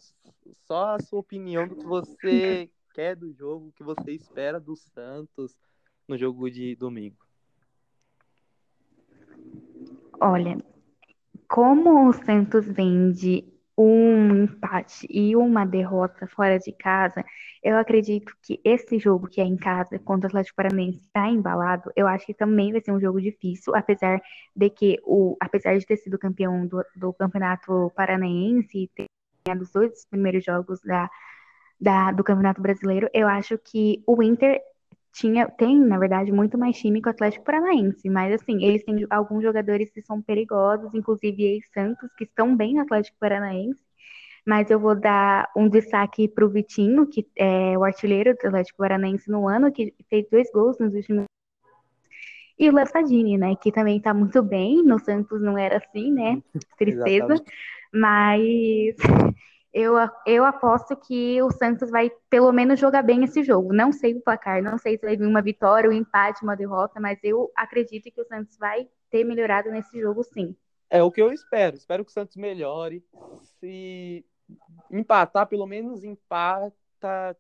só 0.66 0.96
a 0.96 1.00
sua 1.00 1.20
opinião 1.20 1.68
do 1.68 1.76
que 1.76 1.86
você 1.86 2.70
quer 2.94 3.16
do 3.16 3.32
jogo, 3.32 3.68
o 3.68 3.72
que 3.72 3.84
você 3.84 4.12
espera 4.12 4.60
do 4.60 4.76
Santos 4.76 5.56
no 6.08 6.18
jogo 6.18 6.50
de 6.50 6.76
domingo. 6.76 7.18
Olha, 10.20 10.58
como 11.48 12.08
o 12.08 12.14
Santos 12.14 12.66
vende 12.66 13.53
um 13.78 14.44
empate 14.44 15.08
e 15.10 15.36
uma 15.36 15.66
derrota 15.66 16.28
fora 16.28 16.60
de 16.60 16.72
casa, 16.72 17.24
eu 17.64 17.78
acredito 17.78 18.36
que 18.42 18.60
esse 18.64 19.00
jogo 19.00 19.28
que 19.28 19.42
é 19.42 19.44
em 19.44 19.58
casa 19.58 19.98
contra 20.00 20.28
o 20.28 20.30
Atlético 20.30 20.58
Paranaense 20.58 21.00
está 21.00 21.28
embalado. 21.28 21.92
Eu 21.96 22.08
acho 22.08 22.26
que 22.26 22.34
também 22.34 22.72
vai 22.72 22.82
ser 22.82 22.92
um 22.92 23.00
jogo 23.00 23.20
difícil, 23.22 23.76
apesar 23.76 24.22
de 24.56 24.70
que 24.70 25.00
o, 25.04 25.36
apesar 25.40 25.78
de 25.78 25.86
ter 25.86 25.98
sido 25.98 26.20
campeão 26.20 26.68
do, 26.68 26.84
do 26.96 27.14
Campeonato 27.14 27.92
Paranaense 27.96 28.84
e 28.84 28.88
ter 28.90 29.06
ganhado 29.46 29.64
os 29.64 29.72
dois 29.72 30.06
primeiros 30.06 30.44
jogos 30.44 30.80
da, 30.82 31.10
da, 31.80 32.12
do 32.12 32.24
Campeonato 32.24 32.62
Brasileiro, 32.62 33.10
eu 33.14 33.28
acho 33.28 33.58
que 33.58 34.04
o 34.08 34.22
Inter 34.22 34.62
tinha, 35.14 35.48
tem, 35.48 35.80
na 35.80 36.00
verdade, 36.00 36.32
muito 36.32 36.58
mais 36.58 36.78
time 36.78 37.02
que 37.02 37.08
o 37.08 37.12
Atlético 37.12 37.46
Paranaense, 37.46 38.10
mas 38.10 38.34
assim, 38.34 38.64
eles 38.64 38.84
têm 38.84 39.06
alguns 39.10 39.44
jogadores 39.44 39.92
que 39.92 40.02
são 40.02 40.22
perigosos, 40.22 40.94
inclusive 40.94 41.44
ex-Santos, 41.44 42.10
que 42.18 42.24
estão 42.24 42.56
bem 42.56 42.74
no 42.74 42.82
Atlético 42.82 43.18
Paranaense, 43.20 43.80
mas 44.46 44.70
eu 44.72 44.80
vou 44.80 44.96
dar 44.96 45.50
um 45.56 45.70
destaque 45.70 46.28
para 46.28 46.46
o 46.46 46.50
Vitinho, 46.50 47.08
que 47.08 47.28
é 47.38 47.78
o 47.78 47.84
artilheiro 47.84 48.34
do 48.34 48.48
Atlético 48.48 48.80
Paranaense 48.80 49.30
no 49.30 49.48
ano, 49.48 49.72
que 49.72 49.94
fez 50.10 50.28
dois 50.30 50.52
gols 50.52 50.78
nos 50.80 50.94
últimos 50.94 51.26
e 52.58 52.70
o 52.70 52.74
Léo 52.74 52.88
Sadini, 52.88 53.38
né, 53.38 53.56
que 53.56 53.72
também 53.72 53.98
está 53.98 54.14
muito 54.14 54.42
bem, 54.44 54.84
no 54.84 55.00
Santos 55.00 55.42
não 55.42 55.58
era 55.58 55.78
assim, 55.78 56.12
né, 56.12 56.42
tristeza, 56.78 57.36
mas 57.92 58.96
eu, 59.74 59.96
eu 60.26 60.46
aposto 60.46 60.96
que 60.96 61.42
o 61.42 61.50
Santos 61.50 61.90
vai 61.90 62.12
pelo 62.30 62.52
menos 62.52 62.80
jogar 62.80 63.02
bem 63.02 63.24
esse 63.24 63.44
jogo. 63.44 63.74
Não 63.74 63.92
sei 63.92 64.16
o 64.16 64.22
placar, 64.22 64.62
não 64.62 64.78
sei 64.78 64.98
se 64.98 65.06
vai 65.06 65.18
vir 65.18 65.26
uma 65.26 65.42
vitória, 65.42 65.90
um 65.90 65.94
empate, 65.94 66.44
uma 66.44 66.56
derrota, 66.56 67.00
mas 67.00 67.20
eu 67.24 67.52
acredito 67.56 68.12
que 68.12 68.22
o 68.22 68.26
Santos 68.26 68.56
vai 68.58 68.88
ter 69.10 69.24
melhorado 69.24 69.72
nesse 69.72 70.00
jogo, 70.00 70.24
sim. 70.24 70.56
É 70.90 71.02
o 71.02 71.10
que 71.10 71.22
eu 71.22 71.34
espero. 71.34 71.76
Espero 71.76 72.06
que 72.06 72.12
o 72.12 72.14
Santos 72.14 72.36
melhore. 72.36 73.04
Se 73.60 74.24
empatar, 74.92 75.48
pelo 75.48 75.66
menos 75.66 76.04
empata 76.04 76.72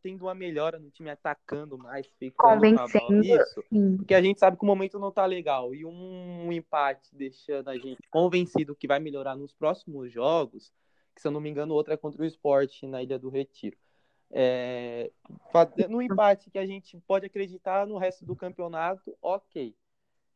tendo 0.01 0.23
uma 0.23 0.33
melhora 0.33 0.79
no 0.79 0.89
time 0.89 1.09
atacando 1.09 1.77
mais, 1.77 2.05
convencendo. 2.35 3.23
Isso. 3.23 3.63
Sim. 3.69 3.97
Porque 3.97 4.13
a 4.13 4.21
gente 4.21 4.39
sabe 4.39 4.57
que 4.57 4.63
o 4.63 4.67
momento 4.67 4.99
não 4.99 5.11
tá 5.11 5.25
legal. 5.25 5.73
E 5.73 5.85
um 5.85 6.51
empate 6.51 7.15
deixando 7.15 7.69
a 7.69 7.77
gente 7.77 8.01
convencido 8.09 8.75
que 8.75 8.87
vai 8.87 8.99
melhorar 8.99 9.35
nos 9.35 9.53
próximos 9.53 10.11
jogos 10.11 10.71
que 11.13 11.21
se 11.21 11.27
eu 11.27 11.31
não 11.31 11.41
me 11.41 11.49
engano, 11.49 11.73
outra 11.73 11.93
é 11.93 11.97
contra 11.97 12.21
o 12.21 12.25
esporte 12.25 12.85
na 12.87 13.01
Ilha 13.01 13.19
do 13.19 13.29
Retiro. 13.29 13.77
É, 14.31 15.11
no 15.87 16.01
empate 16.01 16.49
que 16.49 16.57
a 16.57 16.65
gente 16.65 16.97
pode 17.07 17.27
acreditar 17.27 17.85
no 17.85 17.97
resto 17.97 18.25
do 18.25 18.35
campeonato, 18.35 19.15
ok. 19.21 19.75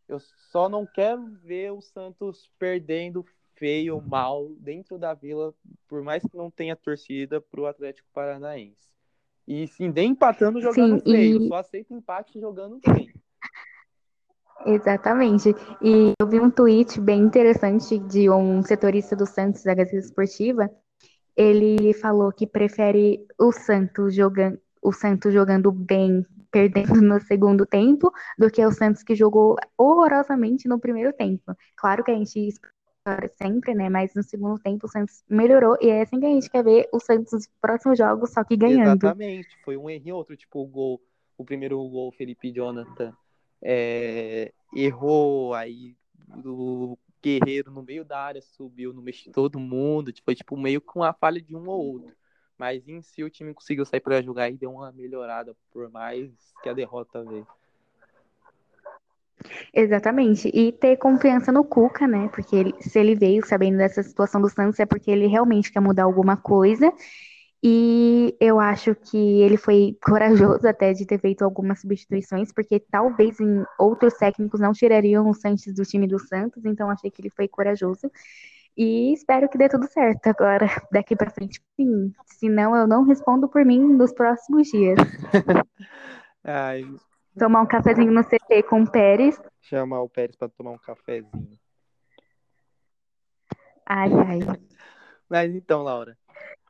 Eu 0.07 0.19
só 0.51 0.69
não 0.69 0.85
quero 0.85 1.25
ver 1.43 1.71
o 1.71 1.81
Santos 1.81 2.49
perdendo 2.59 3.25
feio, 3.55 3.99
mal, 3.99 4.49
dentro 4.59 4.99
da 4.99 5.13
vila, 5.13 5.53
por 5.87 6.03
mais 6.03 6.23
que 6.23 6.37
não 6.37 6.51
tenha 6.51 6.75
torcida 6.75 7.41
para 7.41 7.59
o 7.59 7.65
Atlético 7.65 8.07
Paranaense. 8.13 8.87
E 9.47 9.67
sim, 9.67 9.89
nem 9.89 10.11
empatando 10.11 10.61
jogando 10.61 10.99
sim, 10.99 11.11
feio, 11.11 11.41
e... 11.41 11.47
só 11.47 11.55
aceito 11.55 11.93
empate 11.93 12.39
jogando 12.39 12.79
bem. 12.85 13.11
Exatamente. 14.65 15.55
E 15.81 16.13
eu 16.19 16.27
vi 16.27 16.39
um 16.39 16.49
tweet 16.49 16.99
bem 16.99 17.21
interessante 17.21 17.97
de 17.99 18.29
um 18.29 18.61
setorista 18.63 19.15
do 19.15 19.25
Santos 19.25 19.63
da 19.63 19.73
Gazeta 19.73 19.97
Esportiva. 19.97 20.69
Ele 21.35 21.93
falou 21.93 22.31
que 22.31 22.47
prefere 22.47 23.25
o 23.39 23.51
Santos 23.51 24.15
jogando, 24.15 24.59
o 24.81 24.91
Santos 24.91 25.33
jogando 25.33 25.71
bem, 25.71 26.25
perdendo 26.51 27.01
no 27.01 27.19
segundo 27.21 27.65
tempo, 27.65 28.11
do 28.37 28.49
que 28.49 28.65
o 28.65 28.71
Santos 28.71 29.03
que 29.03 29.15
jogou 29.15 29.55
horrorosamente 29.77 30.67
no 30.67 30.79
primeiro 30.79 31.13
tempo. 31.13 31.55
Claro 31.75 32.03
que 32.03 32.11
a 32.11 32.15
gente 32.15 32.53
sempre, 33.37 33.73
né? 33.73 33.87
Mas 33.87 34.13
no 34.15 34.23
segundo 34.23 34.59
tempo 34.59 34.87
o 34.87 34.89
Santos 34.89 35.23
melhorou 35.29 35.77
e 35.79 35.89
é 35.89 36.01
assim 36.01 36.19
que 36.19 36.25
a 36.25 36.29
gente 36.29 36.49
quer 36.49 36.63
ver 36.63 36.89
o 36.91 36.99
Santos 36.99 37.31
nos 37.31 37.47
próximos 37.61 37.97
jogos, 37.97 38.31
só 38.33 38.43
que 38.43 38.57
ganhando. 38.57 39.05
Exatamente. 39.05 39.47
Foi 39.63 39.77
um 39.77 39.89
erro 39.89 40.15
outro, 40.15 40.35
tipo 40.35 40.61
o 40.61 40.65
gol, 40.65 41.01
o 41.37 41.45
primeiro 41.45 41.77
gol 41.87 42.11
Felipe 42.11 42.51
Jonathan 42.51 43.13
é, 43.61 44.51
errou, 44.75 45.53
aí 45.53 45.95
o 46.45 46.97
Guerreiro 47.21 47.71
no 47.71 47.83
meio 47.83 48.05
da 48.05 48.19
área 48.19 48.41
subiu 48.41 48.93
no 48.93 49.01
meio 49.01 49.17
de 49.17 49.31
todo 49.31 49.59
mundo, 49.59 50.13
foi 50.23 50.35
tipo 50.35 50.55
meio 50.55 50.79
com 50.79 51.03
a 51.03 51.13
falha 51.13 51.41
de 51.41 51.55
um 51.55 51.67
ou 51.67 51.93
outro. 51.93 52.15
Mas 52.57 52.87
em 52.87 53.01
si 53.01 53.23
o 53.23 53.29
time 53.29 53.53
conseguiu 53.53 53.85
sair 53.85 53.99
para 53.99 54.21
jogar 54.21 54.49
e 54.49 54.57
deu 54.57 54.71
uma 54.71 54.91
melhorada, 54.91 55.55
por 55.71 55.89
mais 55.89 56.31
que 56.63 56.69
a 56.69 56.73
derrota 56.73 57.23
veio. 57.23 57.47
Exatamente. 59.73 60.49
E 60.53 60.71
ter 60.71 60.97
confiança 60.97 61.51
no 61.51 61.63
Cuca, 61.63 62.07
né? 62.07 62.29
Porque 62.29 62.55
ele, 62.55 62.73
se 62.81 62.97
ele 62.99 63.15
veio 63.15 63.45
sabendo 63.45 63.77
dessa 63.77 64.01
situação 64.01 64.41
do 64.41 64.49
Santos 64.49 64.79
é 64.79 64.85
porque 64.85 65.11
ele 65.11 65.27
realmente 65.27 65.71
quer 65.71 65.79
mudar 65.79 66.03
alguma 66.03 66.35
coisa. 66.35 66.91
E 67.63 68.35
eu 68.39 68.59
acho 68.59 68.93
que 68.93 69.17
ele 69.17 69.57
foi 69.57 69.97
corajoso 70.03 70.67
até 70.67 70.93
de 70.93 71.05
ter 71.05 71.19
feito 71.19 71.43
algumas 71.43 71.81
substituições, 71.81 72.53
porque 72.53 72.79
talvez 72.79 73.39
em 73.39 73.63
outros 73.79 74.13
técnicos 74.13 74.59
não 74.59 74.73
tirariam 74.73 75.27
o 75.27 75.33
Santos 75.33 75.73
do 75.73 75.83
time 75.83 76.07
do 76.07 76.19
Santos, 76.19 76.63
então 76.65 76.89
achei 76.89 77.09
que 77.09 77.21
ele 77.21 77.31
foi 77.31 77.47
corajoso. 77.47 78.11
E 78.77 79.11
espero 79.11 79.49
que 79.49 79.57
dê 79.57 79.67
tudo 79.67 79.87
certo 79.87 80.27
agora, 80.27 80.67
daqui 80.91 81.15
para 81.15 81.31
frente. 81.31 81.59
Sim, 81.75 82.13
senão 82.25 82.75
eu 82.75 82.85
não 82.85 83.03
respondo 83.03 83.49
por 83.49 83.65
mim 83.65 83.79
nos 83.79 84.13
próximos 84.13 84.67
dias. 84.67 84.97
Ai. 86.43 86.83
Tomar 87.37 87.61
um 87.61 87.65
cafezinho 87.65 88.11
no 88.11 88.23
CT 88.23 88.63
com 88.63 88.83
o 88.83 88.89
Pérez. 88.89 89.39
Chamar 89.61 90.01
o 90.01 90.09
Pérez 90.09 90.35
para 90.35 90.49
tomar 90.49 90.71
um 90.71 90.77
cafezinho. 90.77 91.59
Ai, 93.85 94.11
ai. 94.13 94.39
Mas 95.29 95.53
então, 95.53 95.83
Laura, 95.83 96.17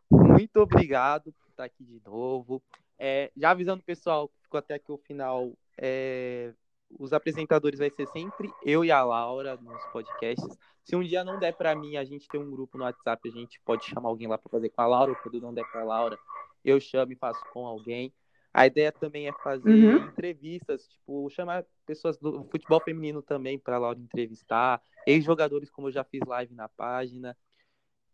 muito 0.09 0.57
obrigado 0.57 1.33
por 1.33 1.49
estar 1.49 1.63
aqui 1.65 1.83
de 1.83 2.01
novo. 2.05 2.61
É, 2.99 3.31
já 3.35 3.51
avisando 3.51 3.81
o 3.81 3.85
pessoal 3.85 4.27
que 4.27 4.41
ficou 4.43 4.57
até 4.57 4.75
aqui 4.75 4.91
o 4.91 4.97
final, 4.97 5.51
é, 5.77 6.53
os 6.99 7.13
apresentadores 7.13 7.79
vai 7.79 7.89
ser 7.89 8.07
sempre 8.07 8.49
eu 8.63 8.83
e 8.83 8.91
a 8.91 9.03
Laura 9.03 9.57
nos 9.57 9.83
podcasts. 9.87 10.57
Se 10.83 10.95
um 10.95 11.03
dia 11.03 11.23
não 11.23 11.37
der 11.37 11.53
para 11.53 11.75
mim, 11.75 11.97
a 11.97 12.03
gente 12.03 12.27
tem 12.27 12.39
um 12.39 12.49
grupo 12.49 12.77
no 12.77 12.85
WhatsApp, 12.85 13.27
a 13.27 13.31
gente 13.31 13.59
pode 13.65 13.85
chamar 13.85 14.09
alguém 14.09 14.27
lá 14.27 14.37
para 14.37 14.49
fazer 14.49 14.69
com 14.69 14.81
a 14.81 14.87
Laura, 14.87 15.11
ou 15.11 15.17
quando 15.17 15.41
não 15.41 15.53
der 15.53 15.65
para 15.69 15.81
a 15.81 15.85
Laura, 15.85 16.17
eu 16.63 16.79
chamo 16.79 17.11
e 17.11 17.15
faço 17.15 17.41
com 17.51 17.65
alguém. 17.65 18.13
A 18.53 18.65
ideia 18.65 18.91
também 18.91 19.27
é 19.27 19.33
fazer 19.43 19.69
uhum. 19.69 20.07
entrevistas, 20.07 20.87
tipo, 20.87 21.29
chamar 21.29 21.65
pessoas 21.85 22.17
do 22.17 22.43
futebol 22.45 22.81
feminino 22.81 23.21
também 23.21 23.59
para 23.59 23.77
lá 23.77 23.91
entrevistar, 23.93 24.81
ex-jogadores, 25.05 25.69
como 25.69 25.89
eu 25.89 25.91
já 25.91 26.03
fiz 26.03 26.21
live 26.25 26.55
na 26.55 26.67
página. 26.67 27.37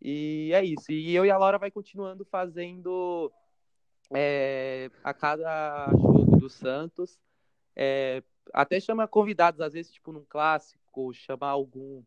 E 0.04 0.50
é 0.52 0.62
isso. 0.62 0.92
E 0.92 1.14
eu 1.14 1.24
e 1.24 1.30
a 1.30 1.38
Laura 1.38 1.58
vai 1.58 1.70
continuando 1.70 2.26
fazendo 2.26 3.32
é, 4.12 4.90
a 5.02 5.14
cada 5.14 5.90
jogo 5.92 6.36
do 6.36 6.50
Santos. 6.50 7.18
É, 7.74 8.22
até 8.52 8.78
chama 8.78 9.08
convidados, 9.08 9.62
às 9.62 9.72
vezes, 9.72 9.90
tipo, 9.90 10.12
num 10.12 10.24
clássico, 10.28 11.14
chamar 11.14 11.48
algum 11.48 12.02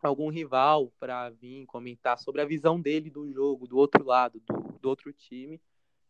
algum 0.00 0.28
rival 0.28 0.92
para 1.00 1.30
vir 1.30 1.64
comentar 1.64 2.18
sobre 2.18 2.42
a 2.42 2.44
visão 2.44 2.78
dele 2.78 3.08
do 3.08 3.32
jogo, 3.32 3.66
do 3.66 3.78
outro 3.78 4.04
lado, 4.04 4.38
do, 4.40 4.78
do 4.78 4.88
outro 4.88 5.10
time 5.14 5.58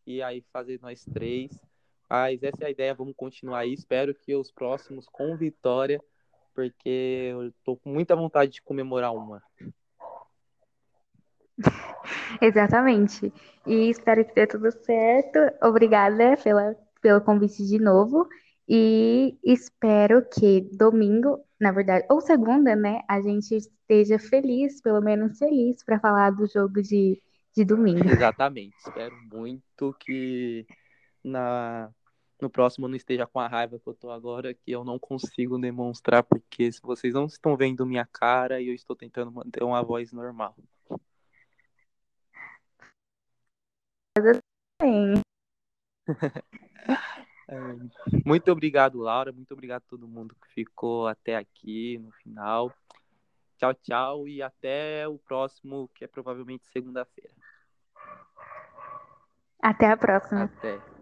e 0.05 0.21
aí 0.21 0.43
fazer 0.51 0.79
nós 0.81 1.05
três. 1.05 1.57
Mas 2.09 2.43
essa 2.43 2.63
é 2.63 2.67
a 2.67 2.69
ideia, 2.69 2.93
vamos 2.93 3.15
continuar 3.15 3.59
aí. 3.59 3.73
Espero 3.73 4.13
que 4.13 4.35
os 4.35 4.51
próximos 4.51 5.07
com 5.07 5.35
vitória, 5.35 5.99
porque 6.53 7.29
eu 7.31 7.53
tô 7.63 7.77
com 7.77 7.89
muita 7.89 8.15
vontade 8.15 8.51
de 8.51 8.61
comemorar 8.61 9.13
uma. 9.13 9.41
Exatamente. 12.41 13.31
E 13.65 13.89
espero 13.89 14.25
que 14.25 14.33
dê 14.33 14.47
tudo 14.47 14.71
certo. 14.71 15.39
Obrigada 15.61 16.37
pela, 16.43 16.75
pelo 17.01 17.21
convite 17.21 17.65
de 17.65 17.79
novo. 17.79 18.27
E 18.67 19.37
espero 19.43 20.25
que 20.27 20.61
domingo, 20.73 21.39
na 21.59 21.71
verdade, 21.71 22.05
ou 22.09 22.19
segunda, 22.19 22.75
né, 22.75 23.01
a 23.07 23.21
gente 23.21 23.55
esteja 23.55 24.17
feliz, 24.17 24.81
pelo 24.81 25.01
menos 25.01 25.37
feliz, 25.37 25.83
para 25.83 25.99
falar 25.99 26.31
do 26.31 26.47
jogo 26.47 26.81
de 26.81 27.21
de 27.55 27.63
domingo. 27.63 28.07
Exatamente. 28.09 28.75
Espero 28.77 29.15
muito 29.31 29.95
que 29.99 30.67
na 31.23 31.89
no 32.41 32.49
próximo 32.49 32.85
não 32.89 32.97
esteja 32.97 33.25
com 33.25 33.39
a 33.39 33.47
raiva 33.47 33.79
que 33.79 33.87
eu 33.87 33.93
tô 33.93 34.11
agora, 34.11 34.53
que 34.53 34.69
eu 34.69 34.83
não 34.83 34.99
consigo 34.99 35.57
demonstrar, 35.57 36.21
porque 36.21 36.69
se 36.69 36.81
vocês 36.81 37.13
não 37.13 37.27
estão 37.27 37.55
vendo 37.55 37.85
minha 37.85 38.05
cara 38.05 38.59
e 38.59 38.67
eu 38.67 38.73
estou 38.73 38.93
tentando 38.93 39.31
manter 39.31 39.63
uma 39.63 39.81
voz 39.81 40.11
normal. 40.11 40.53
É, 47.47 47.55
muito 48.25 48.51
obrigado, 48.51 48.97
Laura. 48.97 49.31
Muito 49.31 49.53
obrigado 49.53 49.83
a 49.83 49.89
todo 49.89 50.07
mundo 50.07 50.35
que 50.41 50.47
ficou 50.51 51.07
até 51.07 51.35
aqui 51.35 51.99
no 51.99 52.11
final. 52.11 52.73
Tchau, 53.57 53.73
tchau 53.75 54.27
e 54.27 54.41
até 54.41 55.07
o 55.07 55.19
próximo, 55.19 55.87
que 55.93 56.03
é 56.03 56.07
provavelmente 56.07 56.65
segunda-feira. 56.65 57.29
Até 59.61 59.91
a 59.91 59.97
próxima. 59.97 60.45
Até. 60.45 60.94